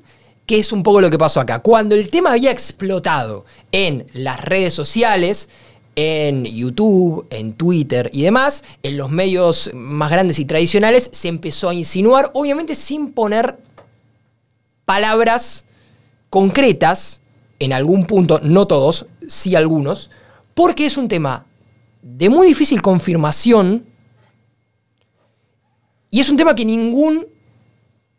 [0.48, 1.58] que es un poco lo que pasó acá.
[1.58, 5.50] Cuando el tema había explotado en las redes sociales,
[5.94, 11.68] en YouTube, en Twitter y demás, en los medios más grandes y tradicionales, se empezó
[11.68, 13.58] a insinuar, obviamente sin poner
[14.86, 15.66] palabras
[16.30, 17.20] concretas,
[17.58, 20.10] en algún punto, no todos, sí algunos,
[20.54, 21.44] porque es un tema
[22.00, 23.84] de muy difícil confirmación
[26.10, 27.26] y es un tema que ningún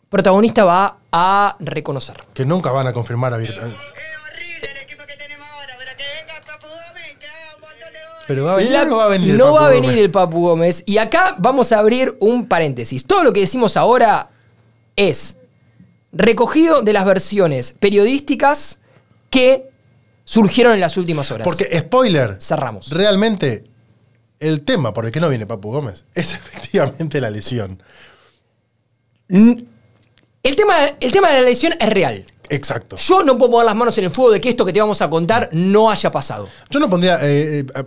[0.10, 2.18] protagonista va a reconocer.
[2.34, 3.76] que nunca van a confirmar abiertamente.
[3.78, 7.26] Es horrible el equipo que tenemos ahora, pero que venga el Papu Gómez y que
[7.28, 8.26] haga un montón de goles.
[8.28, 9.70] Pero va a venir La- o no va a venir el no Papu va a
[9.70, 10.06] venir Gómez?
[10.06, 10.84] el Papu Gómez.
[10.86, 13.06] Y acá vamos a abrir un paréntesis.
[13.06, 14.30] Todo lo que decimos ahora
[14.96, 15.36] es
[16.12, 18.80] recogido de las versiones periodísticas
[19.30, 19.70] que
[20.26, 21.46] surgieron en las últimas horas.
[21.46, 22.90] Porque, spoiler, Cerramos.
[22.92, 23.64] realmente
[24.40, 27.82] el tema por el que no viene Papu Gómez es efectivamente la lesión.
[29.28, 29.66] N-
[30.44, 32.24] El tema, el tema de la lesión es real.
[32.52, 32.96] Exacto.
[32.96, 35.02] Yo no puedo poner las manos en el fuego de que esto que te vamos
[35.02, 36.48] a contar no haya pasado.
[36.70, 37.20] Yo no pondría.
[37.22, 37.84] eh, eh,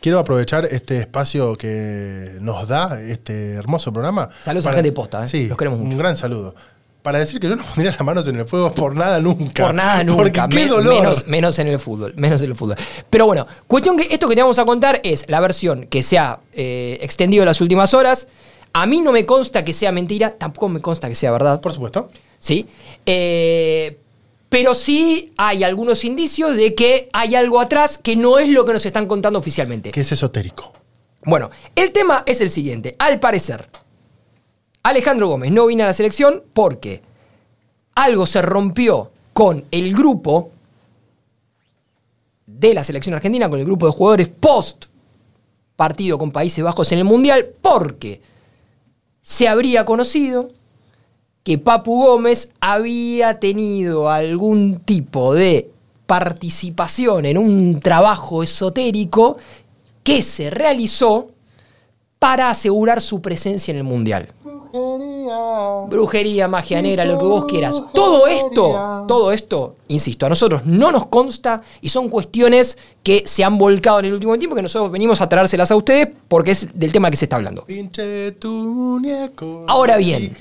[0.00, 4.28] quiero aprovechar este espacio que nos da este hermoso programa.
[4.44, 5.28] Saludos a la gente de Posta, eh.
[5.28, 5.92] Sí, Los queremos mucho.
[5.92, 6.54] Un gran saludo.
[7.02, 9.64] Para decir que yo no pondría las manos en el fuego por nada nunca.
[9.66, 10.48] Por nada Porque nunca.
[10.48, 10.94] qué Me- dolor.
[11.02, 12.12] Menos, menos en el fútbol.
[12.16, 12.76] Menos en el fútbol.
[13.08, 16.18] Pero bueno, cuestión que esto que te vamos a contar es la versión que se
[16.18, 18.28] ha extendido en las últimas horas.
[18.72, 21.60] A mí no me consta que sea mentira, tampoco me consta que sea verdad.
[21.60, 22.10] Por supuesto.
[22.38, 22.66] ¿Sí?
[23.06, 23.98] Eh,
[24.48, 28.74] pero sí hay algunos indicios de que hay algo atrás que no es lo que
[28.74, 29.90] nos están contando oficialmente.
[29.90, 30.72] Que es esotérico.
[31.24, 32.96] Bueno, el tema es el siguiente.
[32.98, 33.68] Al parecer,
[34.82, 37.00] Alejandro Gómez no vino a la selección porque
[37.94, 40.50] algo se rompió con el grupo
[42.46, 44.86] de la selección argentina, con el grupo de jugadores post
[45.76, 48.20] partido con Países Bajos en el Mundial, porque
[49.22, 50.50] se habría conocido
[51.44, 55.70] que Papu Gómez había tenido algún tipo de
[56.06, 59.38] participación en un trabajo esotérico
[60.04, 61.30] que se realizó
[62.18, 64.28] para asegurar su presencia en el Mundial.
[65.88, 67.82] Brujería, magia negra, lo que vos quieras.
[67.92, 73.44] Todo esto, todo esto, insisto, a nosotros no nos consta y son cuestiones que se
[73.44, 76.68] han volcado en el último tiempo que nosotros venimos a traérselas a ustedes porque es
[76.72, 77.64] del tema que se está hablando.
[77.64, 79.64] Pinche tu muñeco.
[79.68, 80.36] Ahora bien.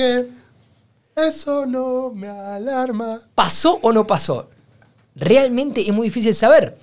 [1.15, 3.21] Eso no me alarma.
[3.35, 4.47] ¿Pasó o no pasó?
[5.15, 6.77] Realmente es muy difícil saber.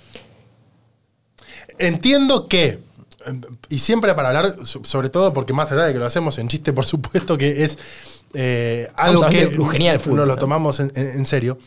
[1.79, 2.79] Entiendo que,
[3.69, 6.49] y siempre para hablar, so- sobre todo porque más allá de que lo hacemos en
[6.49, 7.79] chiste, por supuesto que es
[8.35, 11.59] eh, algo que del fútbol, no lo tomamos en, serio.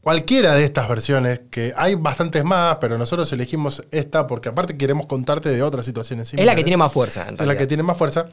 [0.00, 5.06] Cualquiera de estas versiones, que hay bastantes más, pero nosotros elegimos esta porque aparte queremos
[5.06, 6.32] contarte de otras situaciones.
[6.32, 7.26] Es la que tiene más fuerza.
[7.28, 8.26] en es la que tiene más fuerza.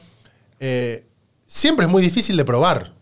[0.60, 1.04] eh,
[1.46, 2.92] siempre es muy difícil de probar.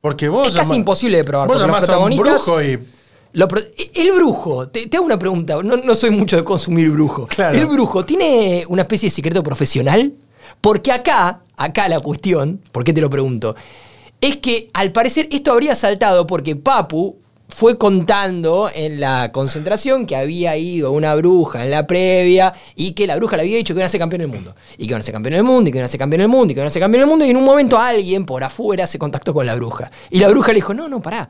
[0.00, 2.78] Porque vos Es casi imposible de probar, Vos llamás a un brujo y
[3.32, 3.48] Lo
[3.94, 7.26] el brujo, te, te hago una pregunta, no, no soy mucho de consumir brujo.
[7.26, 7.56] Claro.
[7.56, 10.14] ¿El brujo tiene una especie de secreto profesional?
[10.60, 13.54] Porque acá, acá la cuestión, ¿por qué te lo pregunto?
[14.20, 17.16] Es que al parecer esto habría saltado porque Papu
[17.50, 23.06] fue contando en la concentración que había ido una bruja en la previa y que
[23.06, 24.54] la bruja le había dicho que iban a ser campeón del mundo.
[24.76, 26.28] Y que iban a ser campeón del mundo, y que iban a ser campeón del
[26.28, 27.24] mundo, y que iban a ser campeón del mundo.
[27.24, 29.90] Y en un momento alguien por afuera se contactó con la bruja.
[30.10, 31.28] Y la bruja le dijo, no, no, pará.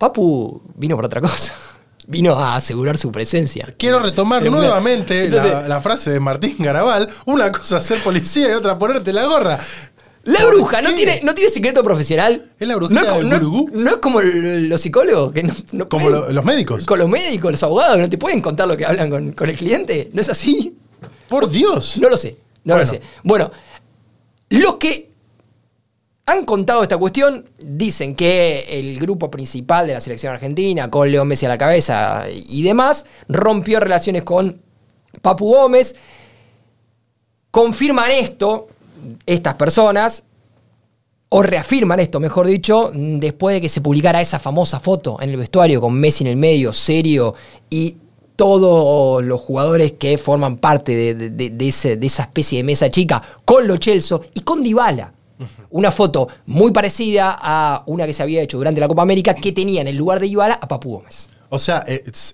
[0.00, 1.54] Papu vino por otra cosa.
[2.06, 3.72] Vino a asegurar su presencia.
[3.78, 7.08] Quiero retomar Pero, nuevamente entonces- la, la frase de Martín Garabal.
[7.26, 9.60] Una cosa es ser policía y otra ponerte la gorra.
[10.24, 12.50] La ¿Por bruja no tiene, no tiene secreto profesional.
[12.58, 13.70] Es la brujita no, es co- del no- gurugú.
[13.74, 16.84] no es como los psicólogos, que no, Como pueden- lo- los médicos.
[16.84, 19.48] Con los médicos, los abogados, que no te pueden contar lo que hablan con, con
[19.48, 20.10] el cliente.
[20.12, 20.76] ¿No es así?
[21.28, 21.98] Por Dios.
[21.98, 23.00] No lo sé, no lo sé.
[23.22, 23.52] Bueno,
[24.48, 25.09] los que
[26.30, 31.24] han contado esta cuestión dicen que el grupo principal de la selección argentina, con Leo
[31.24, 34.60] Messi a la cabeza y demás, rompió relaciones con
[35.22, 35.96] Papu Gómez.
[37.50, 38.68] Confirman esto,
[39.26, 40.22] estas personas,
[41.30, 45.36] o reafirman esto, mejor dicho, después de que se publicara esa famosa foto en el
[45.36, 47.34] vestuario con Messi en el medio, serio,
[47.68, 47.96] y
[48.36, 54.22] todos los jugadores que forman parte de, esa especie de mesa chica, con Lo Celso
[54.34, 55.12] y con Dybala.
[55.70, 59.52] Una foto muy parecida a una que se había hecho durante la Copa América que
[59.52, 61.28] tenía en el lugar de Dybala a Papu Gómez.
[61.52, 61.82] O sea,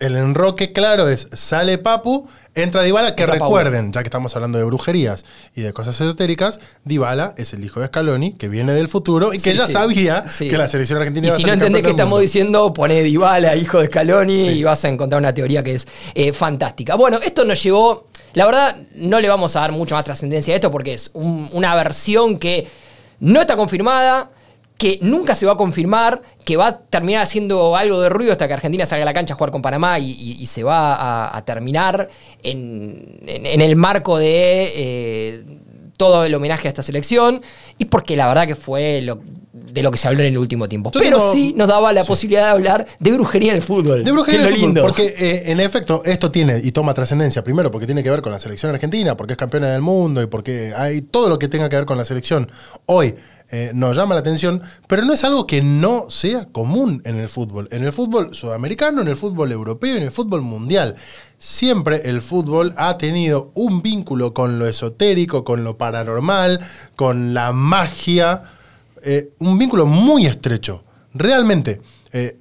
[0.01, 3.57] el enroque claro es sale Papu, entra Dybala, que Entra Papu.
[3.57, 7.81] recuerden, ya que estamos hablando de brujerías y de cosas esotéricas, Dybala es el hijo
[7.81, 9.73] de Scaloni, que viene del futuro y que Sí, ya sí.
[9.73, 10.51] sabía Sí.
[10.51, 12.21] que la selección argentina Y iba a si ser no entendés que estamos mundo.
[12.21, 16.35] diciendo, poné Dybala, hijo de Scaloni, y vas a encontrar una teoría que es eh,
[16.35, 16.95] fantástica.
[16.97, 18.05] Bueno, esto nos llevó.
[18.35, 21.49] La verdad, no le vamos a dar mucha más trascendencia a esto porque es un-
[21.55, 22.67] una versión que
[23.21, 24.31] no está confirmada,
[24.79, 28.47] que nunca se va a confirmar, que va a terminar haciendo algo de ruido hasta
[28.47, 31.43] que Argentina salga a la cancha a jugar con Panamá y, y- se va a,
[31.47, 32.09] terminar
[32.43, 35.45] en, en- en el marco de eh,
[35.97, 37.41] todo el homenaje a esta selección.
[37.79, 39.21] Y porque la verdad que fue lo,
[39.77, 40.91] de lo que se habló en el último tiempo.
[40.93, 44.03] Yo Pero tengo- sí nos daba la posibilidad de hablar de brujería en el fútbol.
[44.05, 44.83] De brujería en el fútbol, lindo.
[44.83, 48.33] porque eh, en efecto esto tiene y toma trascendencia, primero porque tiene que ver con
[48.33, 51.69] la selección argentina, porque es campeona del mundo y porque hay todo lo que tenga
[51.69, 52.51] que ver con la selección
[52.87, 53.15] hoy
[53.53, 57.29] eh, nos llama la atención, pero no es algo que no sea común en el
[57.29, 57.69] fútbol.
[57.71, 60.97] En el fútbol sudamericano, en el fútbol europeo, en el fútbol mundial.
[61.39, 66.59] Siempre el fútbol ha tenido un vínculo con lo esotérico, con lo paranormal,
[66.97, 68.43] con la magia,
[69.07, 70.83] eh, un vínculo muy estrecho.
[71.15, 71.81] Realmente.
[72.13, 72.37] eh,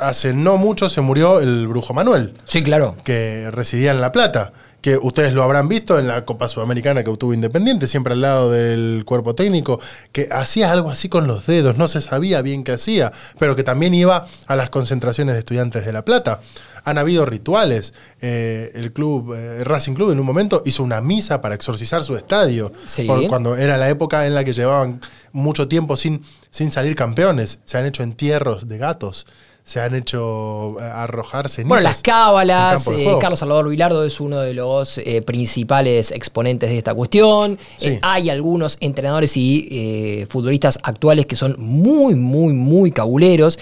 [0.00, 2.96] hace no mucho se murió el brujo Manuel Sí, claro.
[3.04, 4.52] que residía en La Plata,
[4.84, 8.50] que ustedes lo habrán visto en la Copa Sudamericana que obtuvo Independiente, siempre al lado
[8.50, 9.80] del cuerpo técnico,
[10.12, 13.64] que hacía algo así con los dedos, no se sabía bien qué hacía, pero que
[13.64, 16.40] también iba a las concentraciones de estudiantes de La Plata.
[16.84, 17.94] Han habido rituales.
[18.20, 22.14] eh, el club, eh, Racing Club, en un momento hizo una misa para exorcizar su
[22.14, 22.70] estadio.
[22.86, 23.04] Sí.
[23.06, 25.00] por- cuando era la época en la que llevaban
[25.32, 26.20] mucho tiempo sin,
[26.50, 27.58] sin salir campeones.
[27.64, 29.26] Se han hecho entierros de gatos.
[29.64, 31.68] Se han hecho eh, arrojar cenizas.
[31.70, 33.16] Bueno, las cábalas, eh.
[33.18, 37.58] Carlos Salvador Vilardo es uno de los eh, principales exponentes de esta cuestión.
[37.78, 37.88] Sí.
[37.88, 43.58] Eh, hay algunos entrenadores y futbolistas actuales que son muy, muy, muy cabuleros.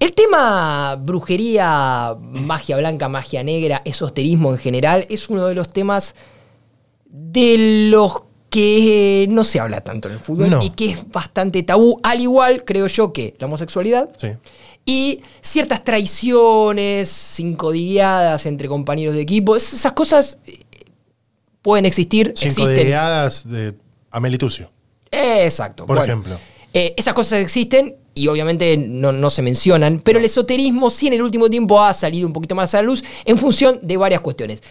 [0.00, 6.14] El tema brujería, magia blanca, magia negra, esoterismo en general, es uno de los temas
[7.10, 10.62] de los que no se habla tanto en el fútbol No.
[10.62, 14.28] y que es bastante tabú, al igual, creo yo, que la homosexualidad Sí.
[14.88, 19.54] Y ciertas traiciones, cincodilladas entre compañeros de equipo.
[19.54, 20.60] Es- Esas cosas eh,
[21.60, 22.64] pueden existir, existen.
[23.44, 23.74] de
[24.10, 24.70] Amelitucio.
[25.10, 25.84] Exacto.
[25.84, 26.38] Por Bueno, ejemplo.
[26.72, 31.12] eh, esas cosas existen y obviamente no, no se mencionan, pero el esoterismo sí en
[31.12, 34.22] el último tiempo ha salido un poquito más a la luz en función de varias
[34.22, 34.62] cuestiones.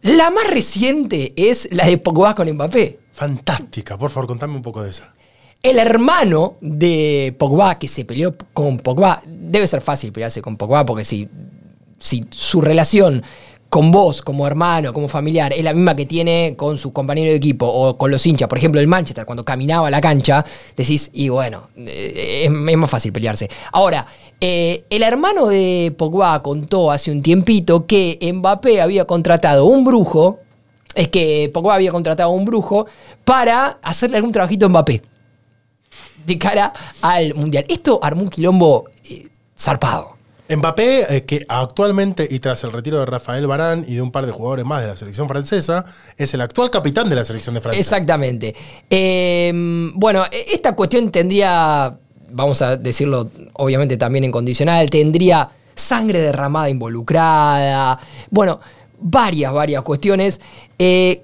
[0.00, 3.00] La más reciente es la de Pogba con Mbappé.
[3.12, 3.98] Fantástica.
[3.98, 5.12] Por favor, contame un poco de esa.
[5.60, 10.86] El hermano de Pogba que se peleó con Pogba, debe ser fácil pelearse con Pogba
[10.86, 11.28] porque si,
[11.98, 13.24] si su relación
[13.68, 17.36] con vos como hermano, como familiar, es la misma que tiene con su compañero de
[17.36, 20.44] equipo o con los hinchas, por ejemplo el Manchester, cuando caminaba a la cancha,
[20.76, 23.50] decís, y bueno, eh, es, más fácil pelearse.
[23.72, 24.06] Ahora,
[24.40, 30.38] eh, el hermano de Pogba contó hace un tiempito que Mbappé había contratado un brujo,
[30.94, 32.86] es que Pogba había contratado un brujo
[33.24, 35.02] para hacerle algún trabajito a Mbappé
[36.28, 36.72] de cara
[37.02, 37.64] al Mundial.
[37.68, 39.26] Esto armó un quilombo eh,
[39.58, 40.16] zarpado.
[40.48, 44.24] Mbappé, eh, que actualmente y tras el retiro de Rafael Barán y de un par
[44.24, 45.84] de jugadores más de la selección francesa,
[46.16, 47.78] es el actual capitán de la selección de Francia.
[47.78, 48.54] Exactamente.
[48.88, 49.52] Eh,
[49.94, 51.98] bueno, e- esta cuestión tendría,
[52.30, 57.98] vamos a decirlo obviamente también en condicional, tendría sangre derramada involucrada,
[58.30, 58.58] bueno,
[59.00, 60.40] varias, varias cuestiones.
[60.78, 61.22] Eh,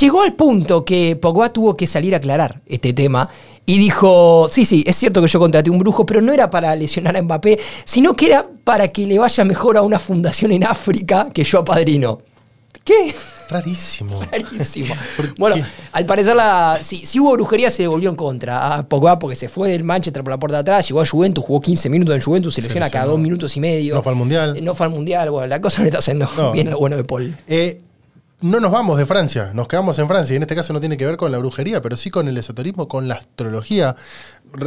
[0.00, 3.28] llegó al punto que Pogba tuvo que salir a aclarar este tema
[3.74, 6.74] y dijo, sí, sí, es cierto que yo contraté un brujo, pero no era para
[6.74, 10.64] lesionar a Mbappé, sino que era para que le vaya mejor a una fundación en
[10.64, 12.18] África que yo apadrino.
[12.84, 13.14] ¿Qué?
[13.50, 14.20] Rarísimo.
[14.32, 14.94] Rarísimo.
[15.16, 15.64] ¿Por Bueno, qué?
[15.92, 19.48] al parecer la, si, si hubo brujería se devolvió en contra a Pogba porque se
[19.48, 22.20] fue del Manchester por la puerta de atrás, llegó a Juventus, jugó 15 minutos en
[22.22, 23.94] Juventus, se lesiona cada dos minutos y medio.
[23.96, 24.56] No fue al Mundial.
[24.56, 26.52] Eh, No fue al Mundial, bueno, la cosa no está haciendo No.
[26.52, 27.36] bien lo bueno de Paul.
[27.46, 27.80] Eh,
[28.42, 30.34] no nos vamos de Francia, nos quedamos en Francia.
[30.34, 32.36] Y en este caso no tiene que ver con la brujería, pero sí con el
[32.38, 33.94] esoterismo, con la astrología.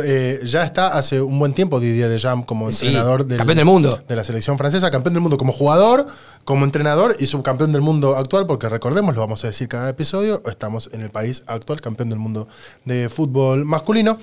[0.03, 3.65] Eh, ya está hace un buen tiempo Didier Deschamps como Sí, entrenador del- campeón del
[3.65, 3.99] mundo.
[4.07, 6.05] de la selección francesa, campeón del mundo como jugador,
[6.45, 10.41] como entrenador y subcampeón del mundo actual, porque recordemos, lo vamos a decir cada episodio,
[10.45, 12.47] estamos en el país actual campeón del mundo
[12.85, 14.17] de fútbol masculino.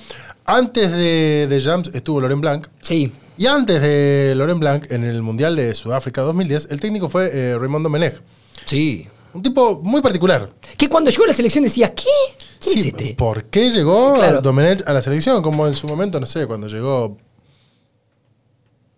[0.46, 5.56] Antes de Deschamps estuvo Laurent Blanc, Sí, y antes de Laurent Blanc, en el Mundial
[5.56, 8.22] de Sudáfrica 2010, el técnico fue eh, Raymond Domenech.
[8.64, 9.08] sí.
[9.34, 10.50] Un tipo muy particular.
[10.76, 12.04] Que cuando llegó a la selección decía, ¿qué?
[12.60, 13.14] ¿Quién es Sí, este?
[13.14, 14.40] ¿Por qué llegó Claro.
[14.40, 15.42] Domenech a la selección?
[15.42, 17.16] Como en su momento, no sé, cuando llegó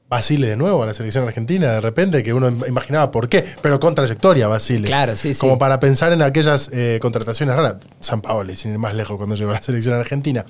[0.09, 3.47] Basile de nuevo a la selección argentina, de repente, que uno im- imaginaba por qué,
[3.62, 4.87] pero con trayectoria Basile.
[4.87, 5.41] Claro, sí, sí.
[5.41, 7.76] Como para pensar en aquellas eh, contrataciones raras.
[8.01, 10.45] San Paoli, sin ir más lejos, cuando llegó a la selección argentina.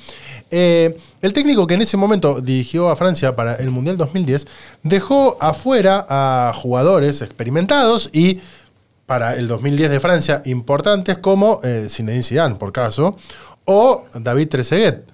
[0.51, 4.47] Eh, el técnico que en ese momento dirigió a Francia para el Mundial 2010
[4.83, 8.41] dejó afuera a jugadores experimentados y
[9.13, 13.19] para el 2010 de Francia importantes como eh, Zinedine Zidane, por caso,
[13.67, 15.05] o David Trezeguet.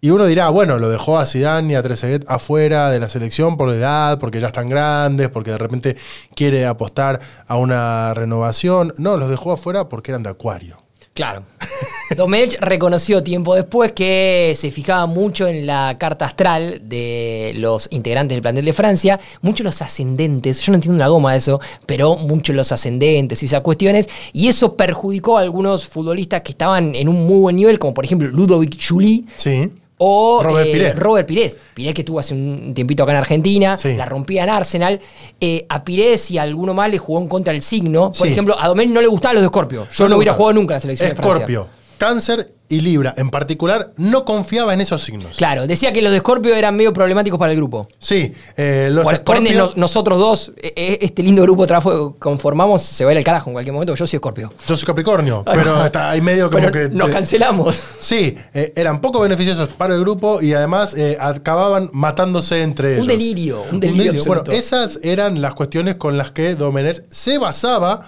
[0.00, 3.56] Y uno dirá, bueno, lo dejó a Zidane y a Trezeguet afuera de la selección
[3.56, 5.96] por edad, porque ya están grandes, porque de repente
[6.34, 8.94] quiere apostar a una renovación.
[8.98, 10.82] No, los dejó afuera porque eran de acuario.
[11.20, 11.44] Claro.
[12.16, 18.34] Domenech reconoció tiempo después que se fijaba mucho en la carta astral de los integrantes
[18.34, 22.16] del plantel de Francia, mucho los ascendentes, yo no entiendo una goma de eso, pero
[22.16, 27.08] mucho los ascendentes y esas cuestiones, y eso perjudicó a algunos futbolistas que estaban en
[27.08, 29.72] un muy buen nivel, como por ejemplo Ludovic Juli Sí.
[30.02, 30.96] O Robert eh, Pires.
[30.96, 31.56] Robert Pires.
[31.74, 33.94] Pires que estuvo hace un tiempito acá en Argentina, Sí.
[33.96, 34.98] la rompía en Arsenal.
[35.40, 38.10] Eh, a Pires y a alguno más le jugó en contra el signo.
[38.10, 38.32] Por Sí.
[38.32, 39.86] ejemplo, a Domenech no le gustaban los de Scorpio.
[39.94, 41.66] Yo no, hubiera jugado nunca en la selección de Francia.
[42.00, 45.36] Escorpio, Cáncer y Libra en particular no confiaba en esos signos.
[45.36, 47.88] Claro, decía que los de Scorpio eran medio problemáticos para el grupo.
[47.98, 51.62] Sí, eh, los Por, por ende, Escorpio- nos- nosotros dos, eh, eh, este lindo grupo
[51.62, 53.94] de trabajo que conformamos, se va a ir al carajo en cualquier momento.
[53.96, 54.52] Yo soy Scorpio.
[54.68, 56.94] Yo soy Capricornio, pero está ahí medio como Pero que.
[56.94, 57.82] nos eh, cancelamos.
[57.98, 63.02] Sí, eh, eran poco beneficiosos para el grupo y además eh, acababan matándose entre ellos.
[63.02, 68.02] Un delirio, un delirio Bueno, esas eran las cuestiones con las que Domenech se basaba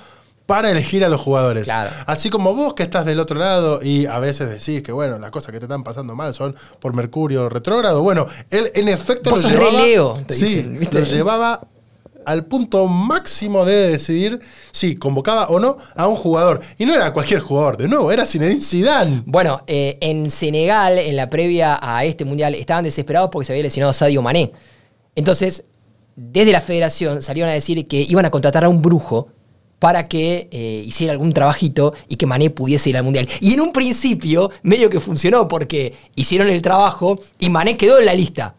[0.52, 1.64] para elegir a los jugadores.
[1.64, 1.88] Claro.
[2.04, 5.30] Así como vos que estás del otro lado y a veces decís que bueno, las
[5.30, 8.02] cosas que te están pasando mal son por Mercurio retrógrado.
[8.02, 11.00] Bueno, él en efecto Vos lo sos llevaba, te sí, dicen, ¿viste?
[11.00, 11.62] lo llevaba
[12.26, 14.40] al punto máximo de decidir
[14.72, 16.60] si convocaba o no a un jugador.
[16.76, 19.22] Y no era cualquier jugador, de nuevo, era Zinedine Zidane.
[19.24, 23.62] Bueno, eh, en Senegal, en la previa a este mundial, estaban desesperados porque se había
[23.62, 24.52] lesionado Sadio Mané.
[25.14, 25.64] Entonces,
[26.14, 29.28] desde la federación salieron a decir que iban a contratar a un brujo
[29.82, 33.26] para que eh, hiciera algún trabajito y que Mané pudiese ir al mundial.
[33.40, 38.06] Y en un principio, medio que funcionó porque hicieron el trabajo y Mané quedó en
[38.06, 38.54] la lista.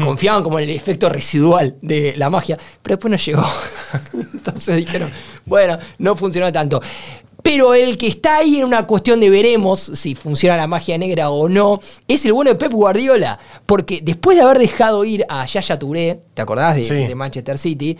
[0.00, 3.44] Confiaban como en el efecto residual de la magia, pero después no llegó.
[4.32, 5.10] Entonces dijeron,
[5.44, 6.80] bueno, no funcionó tanto.
[7.42, 11.30] Pero el que está ahí en una cuestión de veremos si funciona la magia negra
[11.30, 13.40] o no, es el bueno de Pep Guardiola.
[13.66, 16.94] Porque después de haber dejado ir a Yaya Touré, ¿te acordás de, Sí.
[16.94, 17.98] de Manchester City?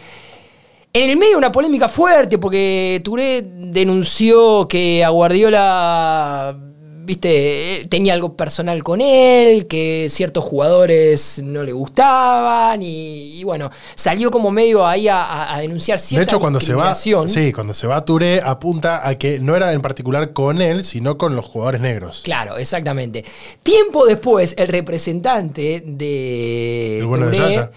[0.92, 6.58] En el medio una polémica fuerte porque Touré denunció que a Guardiola,
[7.04, 13.70] viste, tenía algo personal con él, que ciertos jugadores no le gustaban y, y bueno,
[13.94, 16.92] salió como medio ahí a, a- a denunciar De cierta hecho, cuando se va,
[17.28, 21.16] sí, cuando se va Touré apunta a que no era en particular con él, sino
[21.16, 22.22] con los jugadores negros.
[22.24, 23.24] Claro, exactamente.
[23.62, 27.70] Tiempo después, el representante de El bueno de Touré Yaya.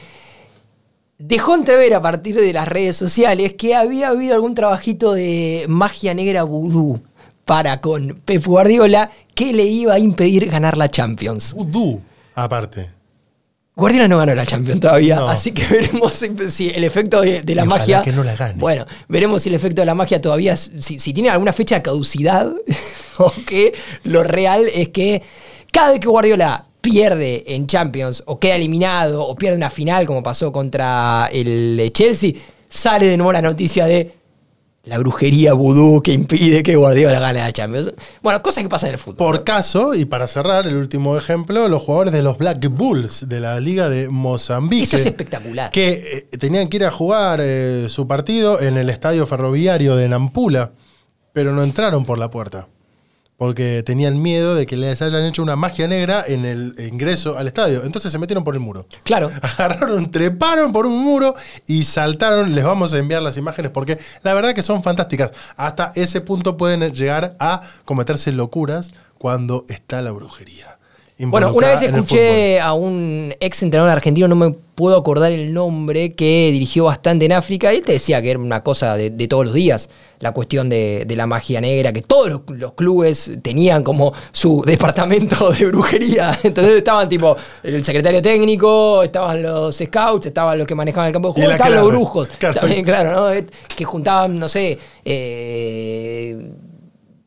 [1.26, 6.14] Dejó entrever a partir de las redes sociales que había habido algún trabajito de magia
[6.14, 7.02] negra vudú
[7.46, 11.54] para con Pep Guardiola que le iba a impedir ganar la Champions.
[11.54, 12.02] Vudú,
[12.36, 12.90] aparte.
[13.76, 15.28] Guardiola no ganó la Champions todavía, No.
[15.30, 16.14] así que veremos
[16.50, 18.02] si, el efecto de, de la Y magia.
[18.04, 18.56] que no la gane.
[18.60, 20.56] Bueno, veremos si el efecto de la magia todavía.
[20.58, 22.54] Si, si tiene alguna fecha de caducidad,
[23.18, 25.24] o que lo real es que
[25.72, 30.22] cada vez que Guardiola pierde en Champions, o queda eliminado, o pierde una final, como
[30.22, 32.34] pasó contra el Chelsea,
[32.68, 34.12] sale de nuevo la noticia de
[34.84, 37.94] la brujería vudú que impide que Guardiola gane la Champions.
[38.22, 39.16] Bueno, cosas que pasan en el fútbol.
[39.16, 43.40] Por caso, y para cerrar el último ejemplo, los jugadores de los Black Bulls de
[43.40, 44.84] la Liga de Mozambique.
[44.84, 45.72] Eso es espectacular.
[45.72, 50.10] Que eh, tenían que ir a jugar eh, su partido en el estadio ferroviario de
[50.10, 50.74] Nampula,
[51.32, 52.68] pero no entraron por la puerta.
[53.44, 57.48] Porque tenían miedo de que les hayan hecho una magia negra en el ingreso al
[57.48, 57.84] estadio.
[57.84, 58.86] Entonces se metieron por el muro.
[59.04, 59.32] Claro.
[59.42, 61.36] Agarraron, treparon por un muro
[61.68, 62.56] y saltaron.
[62.56, 65.34] Les vamos a enviar las imágenes porque la verdad que son fantásticas.
[65.58, 70.78] Hasta ese punto pueden llegar a cometerse locuras cuando está la brujería.
[71.20, 76.14] Bueno, una vez escuché a un ex entrenador argentino, no me puedo acordar el nombre,
[76.14, 77.72] que dirigió bastante en África.
[77.72, 79.90] Y él te decía que era una cosa de, de todos los días,
[80.20, 84.62] la cuestión de, de la magia negra, que todos los, los clubes tenían como su
[84.66, 86.38] departamento de brujería.
[86.44, 91.28] Entonces estaban tipo el secretario técnico, estaban los scouts, estaban los que manejaban el campo
[91.28, 92.30] de juego, los brujos.
[92.40, 92.60] Claro.
[92.60, 93.48] También, claro, ¿no?
[93.76, 96.38] Que juntaban, no sé, eh,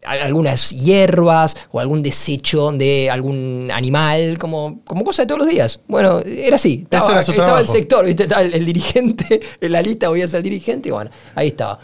[0.06, 5.80] algunas hierbas o algún desecho de algún animal, como, como cosa de todos los días.
[5.88, 6.80] Bueno, era así.
[6.84, 8.22] Estaba, era el sector, ¿viste?
[8.24, 11.48] Estaba el, el dirigente en la lista, voy a ser el dirigente, y bueno, ahí
[11.48, 11.78] estaba.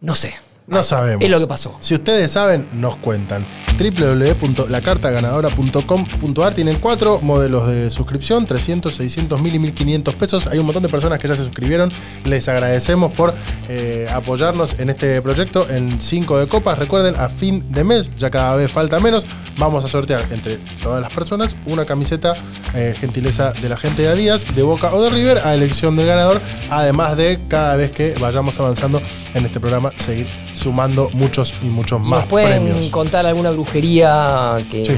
[0.00, 0.34] No sé.
[0.70, 1.22] No Ahí, sabemos.
[1.24, 1.76] Es lo que pasó.
[1.80, 3.44] Si ustedes saben, nos cuentan.
[3.76, 10.46] www.lacartaganadora.com.ar Tienen cuatro modelos de suscripción, 300, 600, 1000 y 1500 pesos.
[10.46, 11.92] Hay un montón de personas que ya se suscribieron.
[12.24, 13.34] Les agradecemos por
[13.68, 16.78] eh, apoyarnos en este proyecto en 5 de copas.
[16.78, 19.26] Recuerden, a fin de mes, ya cada vez falta menos,
[19.58, 22.34] vamos a sortear entre todas las personas una camiseta
[22.74, 26.06] eh, gentileza de la gente de Adidas, de Boca o de River, a elección del
[26.06, 26.40] ganador.
[26.70, 29.02] Además de cada vez que vayamos avanzando
[29.34, 30.28] en este programa, seguir
[30.60, 32.88] sumando muchos y muchos más nos pueden premios.
[32.90, 34.92] contar alguna brujería que, Sí.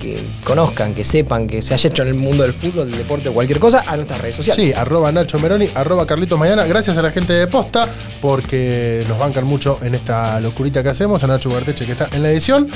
[0.00, 3.28] que conozcan, que sepan, que se haya hecho en el mundo del fútbol, del deporte
[3.28, 4.64] o cualquier cosa, a nuestras redes sociales.
[4.66, 6.64] Sí, arroba Nacho Meroni, arroba Carlitos Mañana.
[6.64, 7.88] Gracias a la gente de Posta
[8.20, 11.22] porque nos bancan mucho en esta locurita que hacemos.
[11.22, 12.68] A Nacho Guarteche que está en la edición.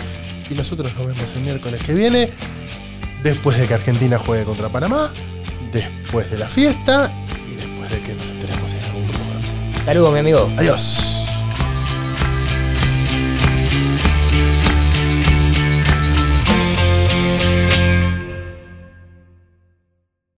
[0.50, 2.30] Y nosotros nos vemos el miércoles que viene.
[3.22, 5.10] Después de que Argentina juegue contra Panamá.
[5.72, 7.12] Después de la fiesta.
[7.48, 9.20] Y después de que nos enteremos en algún brujo.
[9.84, 10.50] Saludos, mi amigo.
[10.56, 11.19] Adiós.